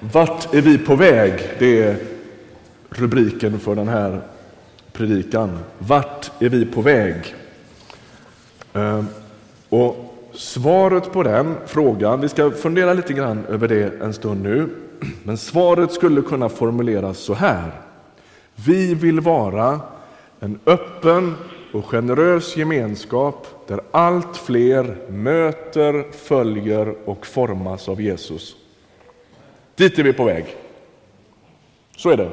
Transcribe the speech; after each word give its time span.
Vart 0.00 0.54
är 0.54 0.60
vi 0.60 0.78
på 0.78 0.96
väg? 0.96 1.32
Det 1.58 1.82
är 1.82 1.96
rubriken 2.90 3.58
för 3.58 3.74
den 3.74 3.88
här 3.88 4.20
predikan. 4.92 5.58
Vart 5.78 6.30
är 6.38 6.48
vi 6.48 6.66
på 6.66 6.80
väg? 6.80 7.34
Ehm, 8.72 9.06
och 9.68 9.96
svaret 10.32 11.12
på 11.12 11.22
den 11.22 11.54
frågan, 11.66 12.20
vi 12.20 12.28
ska 12.28 12.50
fundera 12.50 12.92
lite 12.92 13.12
grann 13.12 13.46
över 13.46 13.68
det 13.68 14.02
en 14.02 14.12
stund 14.12 14.42
nu, 14.42 14.68
men 15.22 15.36
svaret 15.36 15.92
skulle 15.92 16.22
kunna 16.22 16.48
formuleras 16.48 17.18
så 17.18 17.34
här. 17.34 17.72
Vi 18.54 18.94
vill 18.94 19.20
vara 19.20 19.80
en 20.40 20.58
öppen 20.66 21.34
och 21.72 21.84
generös 21.86 22.56
gemenskap 22.56 23.46
där 23.66 23.80
allt 23.90 24.36
fler 24.36 24.96
möter, 25.08 26.12
följer 26.12 26.94
och 27.04 27.26
formas 27.26 27.88
av 27.88 28.00
Jesus. 28.00 28.56
Dit 29.80 29.98
är 29.98 30.02
vi 30.02 30.12
på 30.12 30.24
väg. 30.24 30.56
Så 31.96 32.10
är 32.10 32.16
det. 32.16 32.30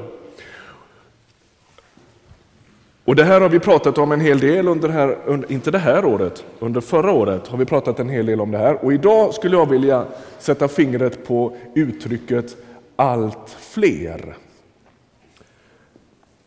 Och 3.05 3.15
Det 3.15 3.23
här 3.23 3.41
har 3.41 3.49
vi 3.49 3.59
pratat 3.59 3.97
om 3.97 4.11
en 4.11 4.21
hel 4.21 4.39
del 4.39 4.67
under, 4.67 4.89
här, 4.89 5.17
inte 5.49 5.71
det 5.71 5.77
här 5.77 6.05
året, 6.05 6.45
under 6.59 6.81
förra 6.81 7.11
året 7.11 7.47
har 7.47 7.57
vi 7.57 7.65
pratat 7.65 7.99
en 7.99 8.09
hel 8.09 8.25
del 8.25 8.41
om 8.41 8.52
det 8.52 8.57
här. 8.57 8.85
Och 8.85 8.93
idag 8.93 9.33
skulle 9.33 9.57
jag 9.57 9.69
vilja 9.69 10.05
sätta 10.39 10.67
fingret 10.67 11.27
på 11.27 11.57
uttrycket 11.75 12.57
allt 12.95 13.57
fler. 13.59 14.35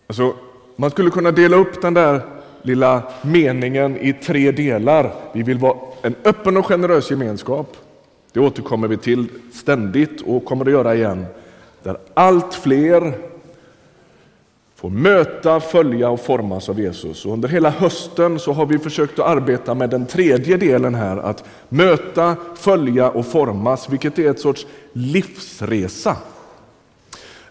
Alltså, 0.07 0.35
man 0.77 0.91
skulle 0.91 1.11
kunna 1.11 1.31
dela 1.31 1.57
upp 1.57 1.83
den 1.83 1.95
där 1.95 2.23
lilla 2.63 3.03
meningen 3.23 3.97
i 3.97 4.13
tre 4.13 4.53
delar. 4.53 5.15
Vi 5.33 5.43
vill 5.43 5.59
vara 5.59 5.77
en 6.03 6.15
öppen 6.25 6.57
och 6.57 6.67
generös 6.67 7.11
gemenskap. 7.11 7.77
Det 8.33 8.41
återkommer 8.41 8.89
vi 8.89 8.97
till 8.97 9.29
ständigt 9.53 10.21
och 10.21 10.45
kommer 10.45 10.65
att 10.65 10.73
göra 10.73 10.95
igen. 10.95 11.27
Där 11.83 11.97
allt 12.15 12.55
fler 12.55 13.15
får 14.81 14.91
möta, 14.91 15.61
följa 15.61 16.11
och 16.11 16.21
formas 16.21 16.69
av 16.69 16.81
Jesus. 16.81 17.27
Och 17.27 17.33
under 17.33 17.49
hela 17.49 17.71
hösten 17.71 18.39
så 18.39 18.53
har 18.53 18.67
vi 18.67 18.79
försökt 18.79 19.19
att 19.19 19.27
arbeta 19.27 19.75
med 19.75 19.91
den 19.91 20.07
tredje 20.07 20.57
delen 20.57 20.95
här, 20.95 21.17
att 21.17 21.45
möta, 21.69 22.37
följa 22.57 23.11
och 23.11 23.27
formas, 23.27 23.89
vilket 23.89 24.19
är 24.19 24.31
ett 24.31 24.41
sorts 24.41 24.67
livsresa. 24.93 26.17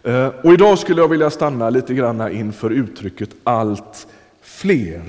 Eh, 0.03 0.27
och 0.43 0.53
idag 0.53 0.79
skulle 0.79 1.01
jag 1.01 1.07
vilja 1.07 1.29
stanna 1.29 1.69
lite 1.69 1.93
grann 1.93 2.31
inför 2.31 2.69
uttrycket 2.69 3.29
allt 3.43 4.07
fler. 4.41 5.01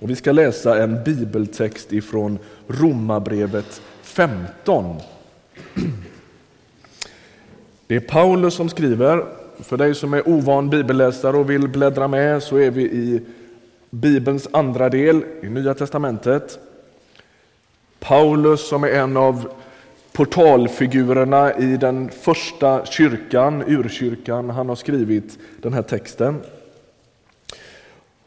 Och 0.00 0.10
vi 0.10 0.16
ska 0.16 0.32
läsa 0.32 0.82
en 0.82 1.04
bibeltext 1.04 1.92
ifrån 1.92 2.38
Romarbrevet 2.68 3.82
15. 4.16 5.00
Det 7.86 7.96
är 7.96 8.00
Paulus 8.00 8.54
som 8.54 8.68
skriver. 8.68 9.24
För 9.60 9.76
dig 9.76 9.94
som 9.94 10.14
är 10.14 10.28
ovan 10.28 10.70
bibelläsare 10.70 11.36
och 11.36 11.50
vill 11.50 11.68
bläddra 11.68 12.08
med 12.08 12.42
så 12.42 12.56
är 12.56 12.70
vi 12.70 12.82
i 12.82 13.22
Bibelns 13.90 14.48
andra 14.52 14.88
del 14.88 15.24
i 15.42 15.48
Nya 15.48 15.74
testamentet. 15.74 16.58
Paulus 17.98 18.68
som 18.68 18.84
är 18.84 18.88
en 18.88 19.16
av 19.16 19.48
portalfigurerna 20.12 21.54
i 21.54 21.76
den 21.76 22.10
första 22.10 22.86
kyrkan, 22.86 23.64
urkyrkan, 23.66 24.50
han 24.50 24.68
har 24.68 24.76
skrivit 24.76 25.38
den 25.62 25.72
här 25.72 25.82
texten. 25.82 26.40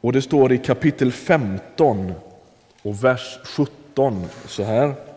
Och 0.01 0.13
det 0.13 0.21
står 0.21 0.51
i 0.51 0.57
kapitel 0.57 1.11
15 1.11 2.13
och 2.81 3.03
vers 3.03 3.39
17 3.43 4.25
så 4.45 4.63
här. 4.63 5.08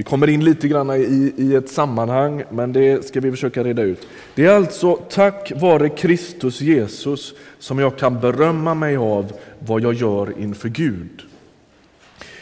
Vi 0.00 0.04
kommer 0.04 0.28
in 0.28 0.44
lite 0.44 0.68
grann 0.68 0.90
i, 0.90 1.34
i 1.36 1.54
ett 1.54 1.68
sammanhang, 1.68 2.42
men 2.50 2.72
det 2.72 3.06
ska 3.06 3.20
vi 3.20 3.30
försöka 3.30 3.64
reda 3.64 3.82
ut. 3.82 4.06
Det 4.34 4.46
är 4.46 4.56
alltså 4.56 4.96
tack 4.96 5.52
vare 5.56 5.88
Kristus 5.88 6.60
Jesus 6.60 7.34
som 7.58 7.78
jag 7.78 7.98
kan 7.98 8.20
berömma 8.20 8.74
mig 8.74 8.96
av 8.96 9.32
vad 9.58 9.82
jag 9.82 9.94
gör 9.94 10.38
inför 10.38 10.68
Gud. 10.68 11.22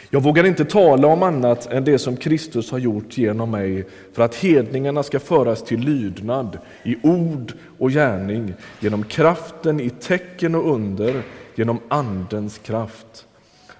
Jag 0.09 0.23
vågar 0.23 0.43
inte 0.43 0.65
tala 0.65 1.07
om 1.07 1.23
annat 1.23 1.71
än 1.71 1.83
det 1.83 1.99
som 1.99 2.17
Kristus 2.17 2.71
har 2.71 2.79
gjort 2.79 3.17
genom 3.17 3.51
mig 3.51 3.87
för 4.13 4.23
att 4.23 4.35
hedningarna 4.35 5.03
ska 5.03 5.19
föras 5.19 5.63
till 5.63 5.79
lydnad 5.79 6.57
i 6.83 6.95
ord 7.03 7.53
och 7.79 7.91
gärning 7.91 8.53
genom 8.79 9.03
kraften 9.03 9.79
i 9.79 9.89
tecken 9.89 10.55
och 10.55 10.73
under, 10.73 11.21
genom 11.55 11.79
Andens 11.87 12.57
kraft. 12.57 13.25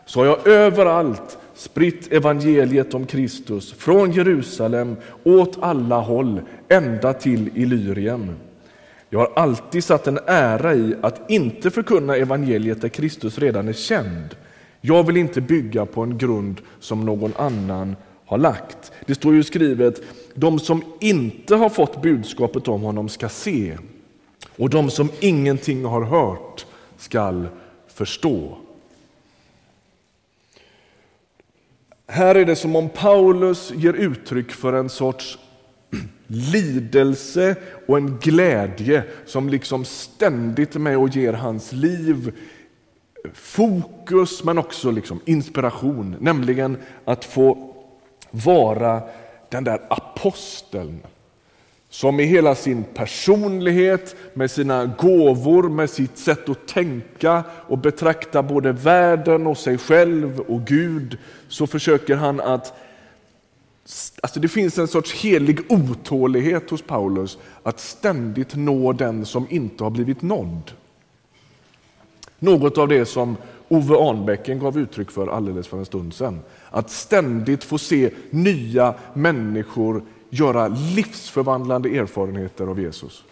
Så 0.06 0.20
har 0.20 0.26
jag 0.26 0.48
överallt 0.48 1.38
spritt 1.60 2.14
evangeliet 2.14 2.94
om 2.94 3.06
Kristus 3.06 3.74
från 3.74 4.12
Jerusalem 4.12 4.96
åt 5.24 5.58
alla 5.62 6.00
håll, 6.00 6.42
ända 6.70 7.14
till 7.14 7.50
Illyrien. 7.56 8.36
Jag 9.10 9.20
har 9.20 9.32
alltid 9.36 9.84
satt 9.84 10.08
en 10.08 10.20
ära 10.26 10.76
i 10.76 10.96
att 11.02 11.32
inte 11.32 11.72
förkunna 11.72 12.16
evangeliet 12.16 12.82
där 12.82 12.90
Kristus 12.90 13.38
redan 13.40 13.68
är 13.68 13.74
känd. 13.74 14.36
Jag 14.82 15.04
vill 15.04 15.18
inte 15.18 15.42
bygga 15.42 15.86
på 15.86 16.02
en 16.02 16.18
grund 16.18 16.62
som 16.80 17.06
någon 17.06 17.34
annan 17.38 17.96
har 18.26 18.38
lagt. 18.38 18.92
Det 19.06 19.16
står 19.16 19.34
ju 19.34 19.44
skrivet, 19.44 20.02
de 20.34 20.60
som 20.60 20.84
inte 21.00 21.56
har 21.56 21.70
fått 21.70 22.02
budskapet 22.02 22.68
om 22.68 22.82
honom 22.82 23.10
ska 23.10 23.30
se 23.30 23.78
och 24.58 24.70
de 24.70 24.90
som 24.90 25.10
ingenting 25.20 25.86
har 25.86 26.04
hört 26.04 26.66
skall 26.98 27.48
förstå. 27.88 28.58
Här 32.12 32.36
är 32.36 32.46
det 32.46 32.56
som 32.56 32.76
om 32.76 32.90
Paulus 32.90 33.72
ger 33.76 33.94
uttryck 33.94 34.52
för 34.52 34.74
en 34.74 34.90
sorts 34.90 35.38
lidelse 36.28 37.56
och 37.88 37.98
en 37.98 38.18
glädje 38.18 39.04
som 39.26 39.50
liksom 39.50 39.86
ständigt 39.86 40.76
är 40.76 40.80
med 40.80 40.98
och 40.98 41.10
ger 41.10 41.34
hans 41.34 41.72
liv 41.72 42.34
fokus 43.34 44.44
men 44.44 44.58
också 44.58 44.92
liksom 44.92 45.20
inspiration, 45.26 46.16
nämligen 46.20 46.78
att 47.06 47.26
få 47.26 47.74
vara 48.32 49.02
den 49.50 49.64
där 49.64 49.82
aposteln 49.90 51.02
som 51.90 52.16
med 52.16 52.26
hela 52.26 52.56
sin 52.56 52.84
personlighet, 52.84 54.16
med 54.34 54.52
sina 54.52 54.86
gåvor, 54.86 55.70
med 55.70 55.90
sitt 55.90 56.18
sätt 56.18 56.50
att 56.50 56.68
tänka 56.68 57.44
och 57.68 57.78
betrakta 57.78 58.44
både 58.44 58.72
världen 58.72 59.48
och 59.48 59.58
sig 59.58 59.78
själv 59.78 60.40
och 60.40 60.66
Gud, 60.66 61.18
så 61.48 61.68
försöker 61.68 62.16
han 62.16 62.40
att 62.40 62.74
Alltså 64.22 64.40
det 64.40 64.48
finns 64.48 64.78
en 64.78 64.88
sorts 64.88 65.14
helig 65.14 65.60
otålighet 65.70 66.70
hos 66.70 66.82
Paulus 66.82 67.38
att 67.64 67.80
ständigt 67.80 68.56
nå 68.56 68.94
den 68.94 69.26
som 69.26 69.48
inte 69.50 69.84
har 69.84 69.92
blivit 69.92 70.22
nådd. 70.22 70.72
Något 72.40 72.78
av 72.78 72.88
det 72.88 73.06
som 73.06 73.38
Ove 73.68 73.96
Arnbäcken 73.96 74.60
gav 74.60 74.78
uttryck 74.78 75.12
för 75.12 75.28
alldeles 75.28 75.68
för 75.68 75.78
en 75.78 75.86
stund 75.86 76.14
sedan. 76.14 76.40
Att 76.70 76.90
ständigt 76.90 77.64
få 77.64 77.78
se 77.78 78.12
nya 78.30 78.94
människor 79.14 80.04
göra 80.30 80.68
livsförvandlande 80.68 81.90
erfarenheter 81.90 82.68
av 82.68 82.80
Jesus. 82.80 83.24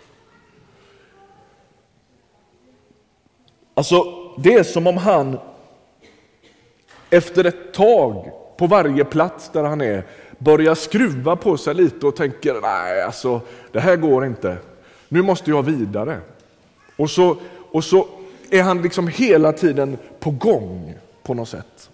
Alltså, 3.73 4.03
det 4.37 4.53
är 4.53 4.63
som 4.63 4.87
om 4.87 4.97
han 4.97 5.39
efter 7.09 7.43
ett 7.43 7.73
tag 7.73 8.31
på 8.57 8.67
varje 8.67 9.05
plats 9.05 9.49
där 9.53 9.63
han 9.63 9.81
är 9.81 10.03
börjar 10.37 10.75
skruva 10.75 11.35
på 11.35 11.57
sig 11.57 11.73
lite 11.73 12.07
och 12.07 12.15
tänker 12.15 12.61
nej, 12.61 13.01
alltså 13.01 13.41
det 13.71 13.79
här 13.79 13.95
går 13.95 14.25
inte. 14.25 14.57
Nu 15.09 15.21
måste 15.21 15.49
jag 15.49 15.63
vidare. 15.63 16.19
Och 16.95 17.09
så, 17.09 17.37
och 17.71 17.83
så 17.83 18.07
är 18.49 18.63
han 18.63 18.81
liksom 18.81 19.07
hela 19.07 19.53
tiden 19.53 19.97
på 20.19 20.31
gång 20.31 20.95
på 21.23 21.33
något 21.33 21.49
sätt. 21.49 21.89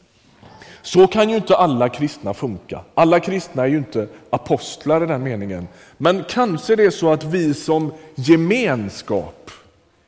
Så 0.84 1.08
kan 1.08 1.30
ju 1.30 1.36
inte 1.36 1.56
alla 1.56 1.90
kristna 1.90 2.34
funka. 2.34 2.82
Alla 2.94 3.20
kristna 3.20 3.64
är 3.64 3.68
ju 3.68 3.78
inte 3.78 4.08
apostlar 4.30 5.04
i 5.04 5.06
den 5.06 5.24
meningen. 5.24 5.68
Men 5.98 6.24
kanske 6.30 6.76
det 6.76 6.86
är 6.86 6.90
så 6.90 7.12
att 7.12 7.24
vi 7.24 7.54
som 7.54 7.94
gemenskap 8.16 9.52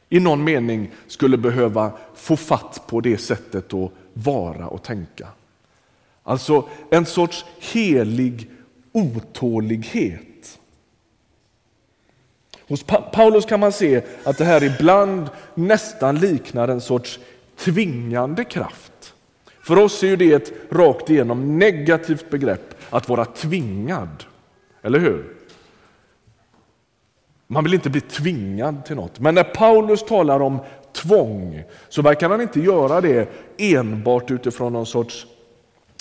i 0.09 0.19
någon 0.19 0.43
mening 0.43 0.91
skulle 1.07 1.37
behöva 1.37 1.91
få 2.15 2.37
fatt 2.37 2.81
på 2.87 3.01
det 3.01 3.17
sättet 3.17 3.73
att 3.73 3.91
vara 4.13 4.67
och 4.67 4.83
tänka. 4.83 5.27
Alltså 6.23 6.67
en 6.89 7.05
sorts 7.05 7.45
helig 7.59 8.49
otålighet. 8.91 10.59
Hos 12.67 12.83
Paulus 13.11 13.45
kan 13.45 13.59
man 13.59 13.71
se 13.71 14.01
att 14.23 14.37
det 14.37 14.45
här 14.45 14.63
ibland 14.63 15.29
nästan 15.53 16.19
liknar 16.19 16.67
en 16.67 16.81
sorts 16.81 17.19
tvingande 17.57 18.43
kraft. 18.43 18.91
För 19.65 19.77
oss 19.77 20.03
är 20.03 20.07
ju 20.07 20.15
det 20.15 20.33
ett 20.33 20.53
rakt 20.69 21.09
igenom 21.09 21.59
negativt 21.59 22.29
begrepp, 22.29 22.75
att 22.89 23.09
vara 23.09 23.25
tvingad. 23.25 24.23
Eller 24.81 24.99
hur? 24.99 25.35
Man 27.47 27.63
vill 27.63 27.73
inte 27.73 27.89
bli 27.89 28.01
tvingad 28.01 28.85
till 28.85 28.95
något. 28.95 29.19
Men 29.19 29.35
när 29.35 29.43
Paulus 29.43 30.05
talar 30.05 30.39
om 30.39 30.59
tvång 30.93 31.63
så 31.89 32.01
verkar 32.01 32.29
han 32.29 32.41
inte 32.41 32.59
göra 32.59 33.01
det 33.01 33.29
enbart 33.57 34.31
utifrån 34.31 34.73
någon 34.73 34.85
sorts 34.85 35.27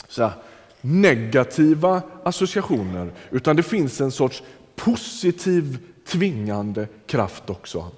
så 0.09 0.23
här, 0.23 0.33
negativa 0.81 2.03
associationer, 2.23 3.13
utan 3.31 3.57
det 3.57 3.63
finns 3.63 4.01
en 4.01 4.13
sorts 4.13 4.43
positiv 4.77 5.79
tvingande 6.07 6.89
kraft 7.07 7.51
också. 7.51 7.91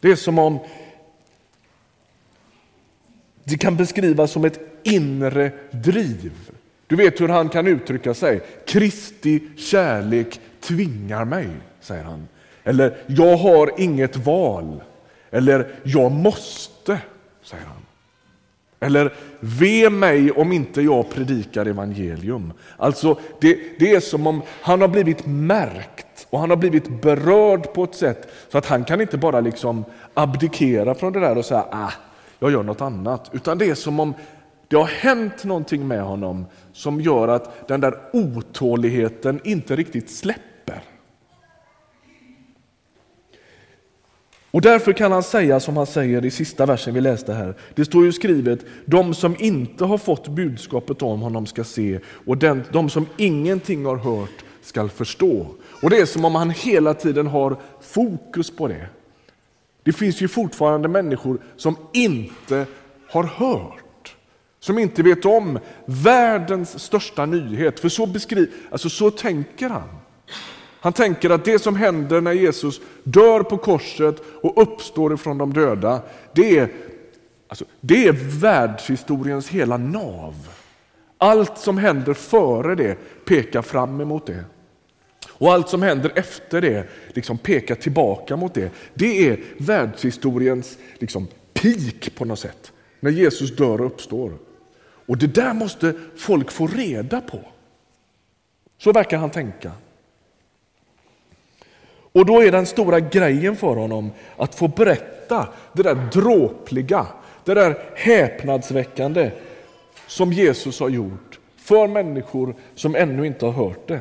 Det 0.00 0.10
är 0.10 0.16
som 0.16 0.38
om 0.38 0.58
det 3.44 3.58
kan 3.58 3.76
beskrivas 3.76 4.30
som 4.30 4.44
ett 4.44 4.75
inre 4.86 5.50
driv. 5.70 6.32
Du 6.86 6.96
vet 6.96 7.20
hur 7.20 7.28
han 7.28 7.48
kan 7.48 7.66
uttrycka 7.66 8.14
sig. 8.14 8.40
Kristi 8.66 9.42
kärlek 9.56 10.40
tvingar 10.60 11.24
mig, 11.24 11.48
säger 11.80 12.04
han. 12.04 12.28
Eller 12.64 12.96
jag 13.06 13.36
har 13.36 13.70
inget 13.76 14.16
val. 14.16 14.82
Eller 15.30 15.66
jag 15.82 16.12
måste, 16.12 16.98
säger 17.42 17.64
han. 17.64 17.86
Eller 18.80 19.12
ve 19.40 19.90
mig 19.90 20.30
om 20.30 20.52
inte 20.52 20.82
jag 20.82 21.10
predikar 21.10 21.66
evangelium. 21.66 22.52
Alltså 22.76 23.18
det, 23.40 23.58
det 23.78 23.94
är 23.94 24.00
som 24.00 24.26
om 24.26 24.42
han 24.62 24.80
har 24.80 24.88
blivit 24.88 25.26
märkt 25.26 26.26
och 26.30 26.40
han 26.40 26.50
har 26.50 26.56
blivit 26.56 27.02
berörd 27.02 27.72
på 27.72 27.84
ett 27.84 27.94
sätt 27.94 28.28
så 28.52 28.58
att 28.58 28.66
han 28.66 28.84
kan 28.84 29.00
inte 29.00 29.18
bara 29.18 29.40
liksom 29.40 29.84
abdikera 30.14 30.94
från 30.94 31.12
det 31.12 31.20
där 31.20 31.38
och 31.38 31.44
säga 31.44 31.64
ah, 31.70 31.92
jag 32.38 32.50
gör 32.50 32.62
något 32.62 32.80
annat. 32.80 33.30
Utan 33.32 33.58
det 33.58 33.66
är 33.66 33.74
som 33.74 34.00
om 34.00 34.14
det 34.68 34.76
har 34.76 34.84
hänt 34.86 35.44
någonting 35.44 35.88
med 35.88 36.02
honom 36.02 36.46
som 36.72 37.00
gör 37.00 37.28
att 37.28 37.68
den 37.68 37.80
där 37.80 37.94
otåligheten 38.12 39.40
inte 39.44 39.76
riktigt 39.76 40.10
släpper. 40.10 40.82
Och 44.50 44.62
därför 44.62 44.92
kan 44.92 45.12
han 45.12 45.22
säga 45.22 45.60
som 45.60 45.76
han 45.76 45.86
säger 45.86 46.24
i 46.24 46.30
sista 46.30 46.66
versen 46.66 46.94
vi 46.94 47.00
läste 47.00 47.32
här. 47.32 47.54
Det 47.74 47.84
står 47.84 48.04
ju 48.04 48.12
skrivet, 48.12 48.64
de 48.84 49.14
som 49.14 49.36
inte 49.38 49.84
har 49.84 49.98
fått 49.98 50.28
budskapet 50.28 51.02
om 51.02 51.20
honom 51.20 51.46
ska 51.46 51.64
se 51.64 52.00
och 52.26 52.38
den, 52.38 52.64
de 52.72 52.90
som 52.90 53.06
ingenting 53.16 53.84
har 53.84 53.96
hört 53.96 54.44
ska 54.62 54.88
förstå. 54.88 55.46
Och 55.82 55.90
det 55.90 55.96
är 55.96 56.06
som 56.06 56.24
om 56.24 56.34
han 56.34 56.50
hela 56.50 56.94
tiden 56.94 57.26
har 57.26 57.56
fokus 57.80 58.56
på 58.56 58.68
det. 58.68 58.88
Det 59.82 59.92
finns 59.92 60.20
ju 60.20 60.28
fortfarande 60.28 60.88
människor 60.88 61.38
som 61.56 61.76
inte 61.92 62.66
har 63.08 63.24
hört, 63.24 63.82
som 64.60 64.78
inte 64.78 65.02
vet 65.02 65.24
om 65.24 65.58
världens 65.86 66.84
största 66.84 67.26
nyhet. 67.26 67.80
För 67.80 67.88
så, 67.88 68.06
beskriv, 68.06 68.52
alltså 68.70 68.88
så 68.88 69.10
tänker 69.10 69.68
han. 69.68 69.88
Han 70.80 70.92
tänker 70.92 71.30
att 71.30 71.44
det 71.44 71.58
som 71.58 71.76
händer 71.76 72.20
när 72.20 72.32
Jesus 72.32 72.80
dör 73.04 73.42
på 73.42 73.58
korset 73.58 74.22
och 74.42 74.62
uppstår 74.62 75.14
ifrån 75.14 75.38
de 75.38 75.52
döda, 75.52 76.02
det 76.32 76.58
är, 76.58 76.68
alltså, 77.48 77.64
det 77.80 78.06
är 78.06 78.12
världshistoriens 78.40 79.48
hela 79.48 79.76
nav. 79.76 80.34
Allt 81.18 81.58
som 81.58 81.78
händer 81.78 82.14
före 82.14 82.74
det 82.74 82.98
pekar 83.24 83.62
fram 83.62 84.00
emot 84.00 84.26
det. 84.26 84.44
Och 85.28 85.52
allt 85.52 85.68
som 85.68 85.82
händer 85.82 86.12
efter 86.14 86.60
det 86.60 86.88
liksom 87.08 87.38
pekar 87.38 87.74
tillbaka 87.74 88.36
mot 88.36 88.54
det. 88.54 88.70
Det 88.94 89.28
är 89.28 89.40
världshistoriens 89.58 90.78
liksom 90.98 91.28
peak 91.52 92.14
på 92.16 92.24
något 92.24 92.38
sätt. 92.38 92.72
När 93.00 93.10
Jesus 93.10 93.56
dör 93.56 93.80
och 93.80 93.86
uppstår. 93.86 94.32
Och 95.06 95.18
det 95.18 95.26
där 95.26 95.54
måste 95.54 95.94
folk 96.16 96.50
få 96.50 96.66
reda 96.66 97.20
på. 97.20 97.40
Så 98.78 98.92
verkar 98.92 99.18
han 99.18 99.30
tänka. 99.30 99.72
Och 102.12 102.26
då 102.26 102.42
är 102.42 102.52
den 102.52 102.66
stora 102.66 103.00
grejen 103.00 103.56
för 103.56 103.76
honom 103.76 104.10
att 104.36 104.54
få 104.54 104.68
berätta 104.68 105.48
det 105.72 105.82
där 105.82 106.08
dråpliga, 106.12 107.06
det 107.44 107.54
där 107.54 107.78
häpnadsväckande 107.94 109.30
som 110.06 110.32
Jesus 110.32 110.80
har 110.80 110.88
gjort 110.88 111.38
för 111.56 111.86
människor 111.86 112.54
som 112.74 112.94
ännu 112.94 113.26
inte 113.26 113.46
har 113.46 113.52
hört 113.52 113.88
det. 113.88 114.00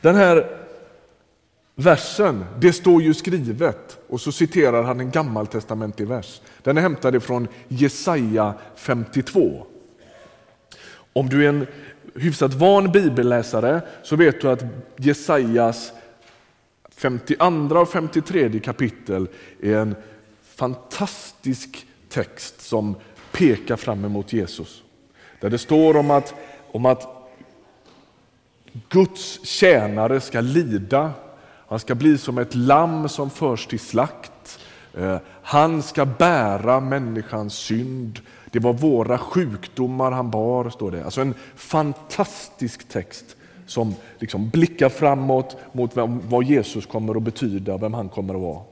Den 0.00 0.14
här 0.14 0.57
versen, 1.80 2.44
det 2.60 2.72
står 2.72 3.02
ju 3.02 3.14
skrivet 3.14 3.98
och 4.08 4.20
så 4.20 4.32
citerar 4.32 4.82
han 4.82 5.00
en 5.00 5.10
gammaltestamentlig 5.10 6.08
vers. 6.08 6.40
Den 6.62 6.76
är 6.76 6.80
hämtad 6.80 7.22
från 7.22 7.48
Jesaja 7.68 8.54
52. 8.76 9.66
Om 11.12 11.28
du 11.28 11.44
är 11.44 11.48
en 11.48 11.66
hyfsat 12.14 12.54
van 12.54 12.92
bibelläsare 12.92 13.80
så 14.02 14.16
vet 14.16 14.40
du 14.40 14.50
att 14.50 14.64
Jesajas 14.96 15.92
52 16.96 17.44
och 17.74 17.88
53 17.88 18.60
kapitel 18.60 19.28
är 19.62 19.76
en 19.76 19.94
fantastisk 20.42 21.86
text 22.08 22.60
som 22.60 22.96
pekar 23.32 23.76
fram 23.76 24.04
emot 24.04 24.32
Jesus. 24.32 24.82
Där 25.40 25.50
det 25.50 25.58
står 25.58 25.96
om 25.96 26.10
att, 26.10 26.34
om 26.72 26.86
att 26.86 27.08
Guds 28.88 29.46
tjänare 29.46 30.20
ska 30.20 30.40
lida, 30.40 31.12
han 31.68 31.78
ska 31.78 31.94
bli 31.94 32.18
som 32.18 32.38
ett 32.38 32.54
lamm 32.54 33.08
som 33.08 33.30
förs 33.30 33.66
till 33.66 33.80
slakt. 33.80 34.58
Eh, 34.94 35.16
han 35.42 35.82
ska 35.82 36.04
bära 36.04 36.80
människans 36.80 37.54
synd. 37.54 38.20
Det 38.50 38.58
var 38.58 38.72
våra 38.72 39.18
sjukdomar 39.18 40.10
han 40.10 40.30
bar, 40.30 40.70
står 40.70 40.90
det. 40.90 41.04
Alltså 41.04 41.20
en 41.20 41.34
fantastisk 41.56 42.88
text 42.88 43.36
som 43.66 43.94
liksom 44.18 44.48
blickar 44.48 44.88
framåt 44.88 45.56
mot 45.72 45.90
vad 46.28 46.44
Jesus 46.44 46.86
kommer 46.86 47.16
att 47.16 47.22
betyda, 47.22 47.76
vem 47.76 47.94
han 47.94 48.08
kommer 48.08 48.34
att 48.34 48.40
vara. 48.40 48.62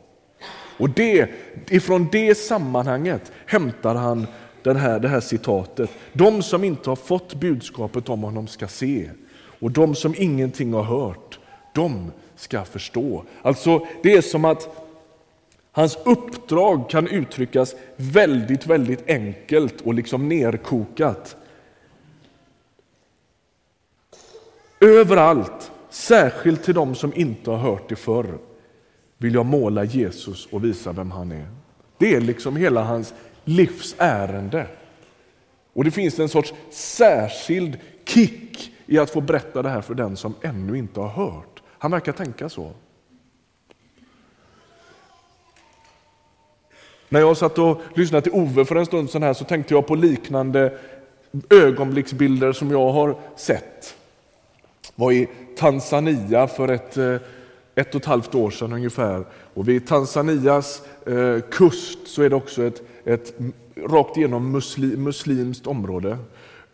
Och 0.78 0.90
det, 0.90 1.31
ifrån 1.69 2.08
det 2.12 2.34
sammanhanget 2.34 3.32
hämtar 3.46 3.94
han 3.94 4.26
den 4.62 4.76
här, 4.76 5.00
det 5.00 5.08
här 5.08 5.20
citatet. 5.20 5.90
De 6.12 6.42
som 6.42 6.64
inte 6.64 6.90
har 6.90 6.96
fått 6.96 7.34
budskapet 7.34 8.08
om 8.08 8.22
honom 8.22 8.46
ska 8.46 8.69
se 8.69 9.10
och 9.60 9.70
de 9.70 9.94
som 9.94 10.14
ingenting 10.19 10.72
har 10.72 10.82
hört, 10.82 11.38
de 11.76 12.12
ska 12.37 12.64
förstå. 12.64 13.25
Alltså 13.43 13.87
det 14.02 14.12
är 14.12 14.23
som 14.23 14.44
att 14.44 14.87
hans 15.73 15.99
uppdrag 16.05 16.90
kan 16.90 17.08
uttryckas 17.08 17.75
väldigt, 17.96 18.67
väldigt 18.67 19.08
enkelt 19.08 19.81
och 19.81 19.94
liksom 19.94 20.28
nerkokat. 20.28 21.37
Överallt, 24.81 25.73
särskilt 25.90 26.64
till 26.64 26.75
de 26.75 26.94
som 26.94 27.12
inte 27.14 27.50
har 27.50 27.58
hört 27.58 27.88
det 27.88 27.96
förr, 27.96 28.38
vill 29.19 29.34
jag 29.34 29.46
måla 29.46 29.84
Jesus 29.84 30.46
och 30.46 30.64
visa 30.64 30.93
vem 30.93 31.11
han 31.11 31.32
är. 31.32 31.46
Det 31.99 32.14
är 32.14 32.20
liksom 32.20 32.56
hela 32.56 32.82
hans 32.82 33.14
livs 33.44 33.94
ärende. 33.99 34.67
Och 35.73 35.84
det 35.84 35.90
finns 35.90 36.19
en 36.19 36.28
sorts 36.28 36.55
särskild 36.70 37.78
kick 38.05 38.73
i 38.87 38.99
att 38.99 39.11
få 39.11 39.20
berätta 39.20 39.62
det 39.62 39.69
här 39.69 39.81
för 39.81 39.94
den 39.94 40.17
som 40.17 40.34
ännu 40.43 40.78
inte 40.78 41.00
har 41.00 41.08
hört. 41.08 41.56
Han 41.78 41.90
verkar 41.90 42.12
tänka 42.12 42.49
så. 42.49 42.73
När 47.09 47.21
jag 47.21 47.37
satt 47.37 47.59
och 47.59 47.80
lyssnade 47.95 48.23
till 48.23 48.33
Ove 48.33 48.64
för 48.64 48.76
en 48.76 48.87
stund 48.87 49.11
sedan 49.11 49.23
här 49.23 49.35
så 49.35 49.45
tänkte 49.45 49.75
jag 49.75 49.87
på 49.87 49.95
liknande 49.95 50.78
ögonblicksbilder 51.50 52.52
som 52.52 52.71
jag 52.71 52.92
har 52.92 53.18
sett 53.37 53.95
Jag 54.97 55.04
var 55.04 55.12
i 55.12 55.28
Tanzania 55.56 56.47
för 56.47 56.68
ett, 56.68 56.97
eh, 56.97 57.16
ett 57.75 57.95
och 57.95 58.00
ett 58.00 58.06
halvt 58.06 58.35
år 58.35 58.50
sedan 58.50 58.73
ungefär. 58.73 59.25
Och 59.54 59.68
vid 59.68 59.87
Tanzanias 59.87 60.83
eh, 61.06 61.40
kust 61.50 61.99
så 62.06 62.23
är 62.23 62.30
det 62.30 62.37
också 62.37 62.64
ett, 62.64 62.83
ett 63.04 63.35
rakt 63.76 64.16
igenom 64.16 64.52
muslim, 64.52 65.02
muslimskt 65.04 65.66
område. 65.66 66.18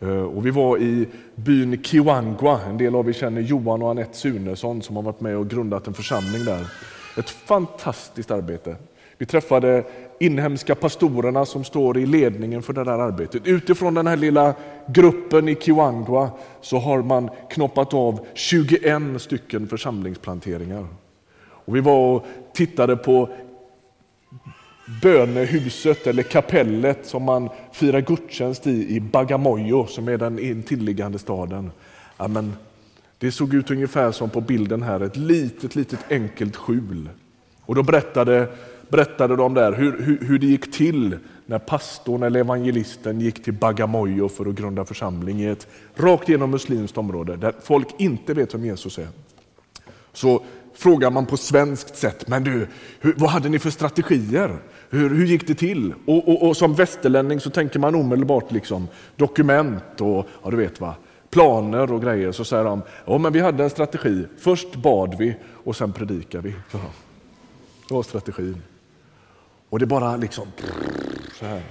Eh, 0.03 0.23
och 0.23 0.45
vi 0.45 0.51
var 0.51 0.77
i 0.77 1.07
byn 1.35 1.83
Kiwangwa. 1.83 2.59
En 2.69 2.77
del 2.77 2.95
av 2.95 3.09
er 3.09 3.13
känner 3.13 3.41
Johan 3.41 3.81
och 3.81 3.89
Anette 3.89 4.17
Sunesson 4.17 4.81
som 4.81 4.95
har 4.95 5.03
varit 5.03 5.21
med 5.21 5.37
och 5.37 5.49
grundat 5.49 5.87
en 5.87 5.93
församling 5.93 6.45
där. 6.45 6.67
Ett 7.17 7.29
fantastiskt 7.29 8.31
arbete. 8.31 8.75
Vi 9.17 9.25
träffade 9.25 9.83
inhemska 10.19 10.75
pastorerna 10.75 11.45
som 11.45 11.63
står 11.63 11.97
i 11.97 12.05
ledningen 12.05 12.61
för 12.61 12.73
det 12.73 12.83
där 12.83 12.99
arbetet. 12.99 13.47
Utifrån 13.47 13.93
den 13.93 14.07
här 14.07 14.17
lilla 14.17 14.53
gruppen 14.87 15.49
i 15.49 15.55
Kiwangwa 15.55 16.29
så 16.61 16.77
har 16.77 17.01
man 17.01 17.29
knoppat 17.49 17.93
av 17.93 18.25
21 18.33 19.21
stycken 19.21 19.67
församlingsplanteringar. 19.67 20.87
Och 21.65 21.75
vi 21.75 21.81
var 21.81 22.15
och 22.15 22.25
tittade 22.53 22.95
på 22.95 23.29
bönehuset 25.01 26.07
eller 26.07 26.23
kapellet 26.23 27.05
som 27.05 27.23
man 27.23 27.49
firar 27.71 28.01
gudstjänst 28.01 28.67
i, 28.67 28.95
i 28.95 28.99
Bagamoyo 28.99 29.87
som 29.87 30.07
är 30.07 30.17
den 30.17 30.39
intilliggande 30.39 31.19
staden. 31.19 31.71
Ja, 32.17 32.27
men 32.27 32.53
det 33.17 33.31
såg 33.31 33.53
ut 33.53 33.71
ungefär 33.71 34.11
som 34.11 34.29
på 34.29 34.41
bilden 34.41 34.83
här, 34.83 34.99
ett 34.99 35.17
litet, 35.17 35.75
litet 35.75 35.99
enkelt 36.09 36.55
skjul. 36.55 37.09
Och 37.61 37.75
då 37.75 37.83
berättade 37.83 38.47
berättade 38.93 39.35
de 39.35 39.53
där 39.53 39.71
hur, 39.71 40.01
hur, 40.01 40.17
hur 40.21 40.39
det 40.39 40.45
gick 40.45 40.71
till 40.71 41.17
när 41.45 41.59
pastorn 41.59 42.23
eller 42.23 42.39
evangelisten 42.39 43.21
gick 43.21 43.43
till 43.43 43.53
Bagamoyo 43.53 44.29
för 44.29 44.49
att 44.49 44.55
grunda 44.55 44.85
församling 44.85 45.41
i 45.41 45.47
ett 45.47 45.67
rakt 45.95 46.29
igenom 46.29 46.51
muslimskt 46.51 46.97
område 46.97 47.35
där 47.35 47.53
folk 47.63 47.87
inte 47.97 48.33
vet 48.33 48.53
vem 48.53 48.65
Jesus 48.65 48.97
är. 48.97 49.07
Så 50.13 50.43
frågar 50.73 51.11
man 51.11 51.25
på 51.25 51.37
svenskt 51.37 51.95
sätt, 51.95 52.27
men 52.27 52.43
du, 52.43 52.67
hur, 52.99 53.13
vad 53.17 53.29
hade 53.29 53.49
ni 53.49 53.59
för 53.59 53.69
strategier? 53.69 54.57
Hur, 54.89 55.09
hur 55.09 55.25
gick 55.25 55.47
det 55.47 55.55
till? 55.55 55.93
Och, 56.05 56.29
och, 56.29 56.47
och, 56.47 56.57
som 56.57 56.75
västerlänning 56.75 57.39
så 57.39 57.49
tänker 57.49 57.79
man 57.79 57.95
omedelbart 57.95 58.51
liksom, 58.51 58.87
dokument 59.15 60.01
och 60.01 60.27
ja, 60.43 60.51
du 60.51 60.57
vet 60.57 60.81
va, 60.81 60.95
planer 61.29 61.93
och 61.93 62.01
grejer 62.01 62.31
så 62.31 62.45
säger 62.45 62.63
de 62.63 62.81
ja, 63.05 63.17
men 63.17 63.33
vi 63.33 63.39
hade 63.39 63.63
en 63.63 63.69
strategi. 63.69 64.25
Först 64.37 64.75
bad 64.75 65.15
vi 65.19 65.35
och 65.63 65.75
sen 65.75 65.93
predikade 65.93 66.47
vi. 66.47 66.55
Så. 66.71 66.77
Det 67.87 67.93
var 67.93 68.03
strategin. 68.03 68.61
Och 69.69 69.79
det 69.79 69.85
bara 69.85 70.17
liksom 70.17 70.47
så 71.39 71.45
här. 71.45 71.61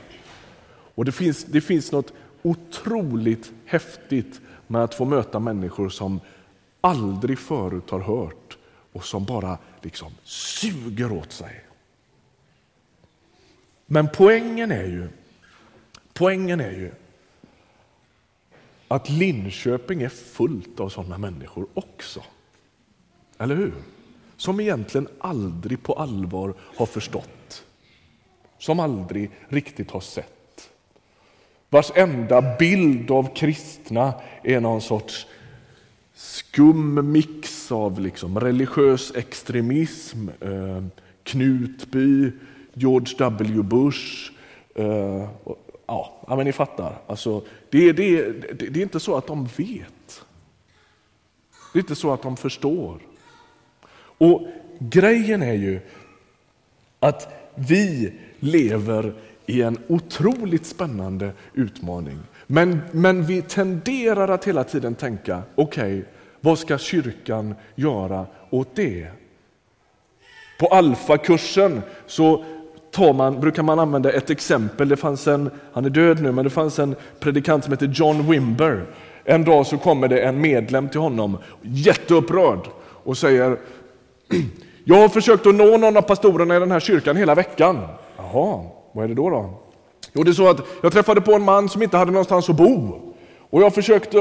Och 0.94 1.04
det 1.04 1.12
finns, 1.12 1.44
det 1.44 1.60
finns 1.60 1.92
något 1.92 2.12
otroligt 2.42 3.52
häftigt 3.64 4.40
med 4.66 4.84
att 4.84 4.94
få 4.94 5.04
möta 5.04 5.38
människor 5.38 5.88
som 5.88 6.20
aldrig 6.82 7.38
förut 7.38 7.90
har 7.90 8.00
hört 8.00 8.58
och 8.92 9.04
som 9.04 9.24
bara 9.24 9.58
liksom 9.82 10.12
suger 10.24 11.12
åt 11.12 11.32
sig. 11.32 11.64
Men 13.86 14.08
poängen 14.08 14.70
är 14.72 14.84
ju, 14.84 15.08
poängen 16.12 16.60
är 16.60 16.70
ju 16.70 16.92
att 18.88 19.08
Linköping 19.08 20.02
är 20.02 20.08
fullt 20.08 20.80
av 20.80 20.88
sådana 20.88 21.18
människor 21.18 21.66
också. 21.74 22.22
Eller 23.38 23.56
hur? 23.56 23.74
Som 24.36 24.60
egentligen 24.60 25.08
aldrig 25.20 25.82
på 25.82 25.92
allvar 25.92 26.54
har 26.60 26.86
förstått. 26.86 27.64
Som 28.58 28.80
aldrig 28.80 29.30
riktigt 29.48 29.90
har 29.90 30.00
sett. 30.00 30.70
Vars 31.68 31.92
enda 31.94 32.56
bild 32.58 33.10
av 33.10 33.34
kristna 33.34 34.14
är 34.42 34.60
någon 34.60 34.80
sorts 34.80 35.26
skum 36.14 37.12
mix 37.12 37.72
av 37.72 38.00
liksom 38.00 38.40
religiös 38.40 39.12
extremism, 39.16 40.28
eh, 40.40 40.84
Knutby, 41.22 42.32
George 42.74 43.14
W 43.18 43.62
Bush. 43.62 44.32
Eh, 44.74 45.28
ja, 45.86 46.24
men 46.28 46.44
ni 46.44 46.52
fattar. 46.52 46.98
Alltså, 47.06 47.42
det, 47.70 47.92
det, 47.92 48.32
det, 48.32 48.68
det 48.68 48.80
är 48.80 48.82
inte 48.82 49.00
så 49.00 49.16
att 49.16 49.26
de 49.26 49.44
vet. 49.44 50.24
Det 51.72 51.78
är 51.78 51.80
inte 51.80 51.94
så 51.94 52.12
att 52.12 52.22
de 52.22 52.36
förstår. 52.36 52.98
Och 54.18 54.46
grejen 54.78 55.42
är 55.42 55.54
ju 55.54 55.80
att 57.00 57.28
vi 57.54 58.12
lever 58.38 59.14
i 59.46 59.62
en 59.62 59.78
otroligt 59.88 60.66
spännande 60.66 61.32
utmaning. 61.54 62.18
Men, 62.46 62.80
men 62.90 63.24
vi 63.24 63.42
tenderar 63.42 64.28
att 64.28 64.44
hela 64.44 64.64
tiden 64.64 64.94
tänka, 64.94 65.42
okej, 65.54 65.98
okay, 65.98 66.02
vad 66.40 66.58
ska 66.58 66.78
kyrkan 66.78 67.54
göra 67.74 68.26
åt 68.50 68.76
det? 68.76 69.06
På 70.58 70.66
alfakursen 70.66 71.82
så 72.06 72.44
tar 72.90 73.12
man, 73.12 73.40
brukar 73.40 73.62
man 73.62 73.78
använda 73.78 74.12
ett 74.12 74.30
exempel. 74.30 74.88
Det 74.88 74.96
fanns 74.96 75.28
en, 75.28 75.50
han 75.72 75.84
är 75.84 75.90
död 75.90 76.22
nu, 76.22 76.32
men 76.32 76.44
det 76.44 76.50
fanns 76.50 76.78
en 76.78 76.96
predikant 77.20 77.64
som 77.64 77.72
heter 77.72 77.90
John 77.94 78.30
Wimber. 78.30 78.84
En 79.24 79.44
dag 79.44 79.66
så 79.66 79.78
kommer 79.78 80.08
det 80.08 80.20
en 80.20 80.40
medlem 80.40 80.88
till 80.88 81.00
honom, 81.00 81.38
jätteupprörd, 81.62 82.68
och 82.82 83.18
säger 83.18 83.56
Jag 84.84 84.96
har 84.96 85.08
försökt 85.08 85.46
att 85.46 85.54
nå 85.54 85.76
någon 85.76 85.96
av 85.96 86.02
pastorerna 86.02 86.56
i 86.56 86.60
den 86.60 86.70
här 86.70 86.80
kyrkan 86.80 87.16
hela 87.16 87.34
veckan. 87.34 87.78
Jaha, 88.16 88.60
vad 88.92 89.04
är 89.04 89.08
det 89.08 89.14
då? 89.14 89.30
då? 89.30 89.61
Jo, 90.12 90.22
det 90.22 90.30
är 90.30 90.32
så 90.32 90.50
att 90.50 90.60
jag 90.82 90.92
träffade 90.92 91.20
på 91.20 91.34
en 91.34 91.42
man 91.42 91.68
som 91.68 91.82
inte 91.82 91.96
hade 91.96 92.10
någonstans 92.10 92.50
att 92.50 92.56
bo. 92.56 93.00
Och 93.50 93.62
jag 93.62 93.74
försökte 93.74 94.18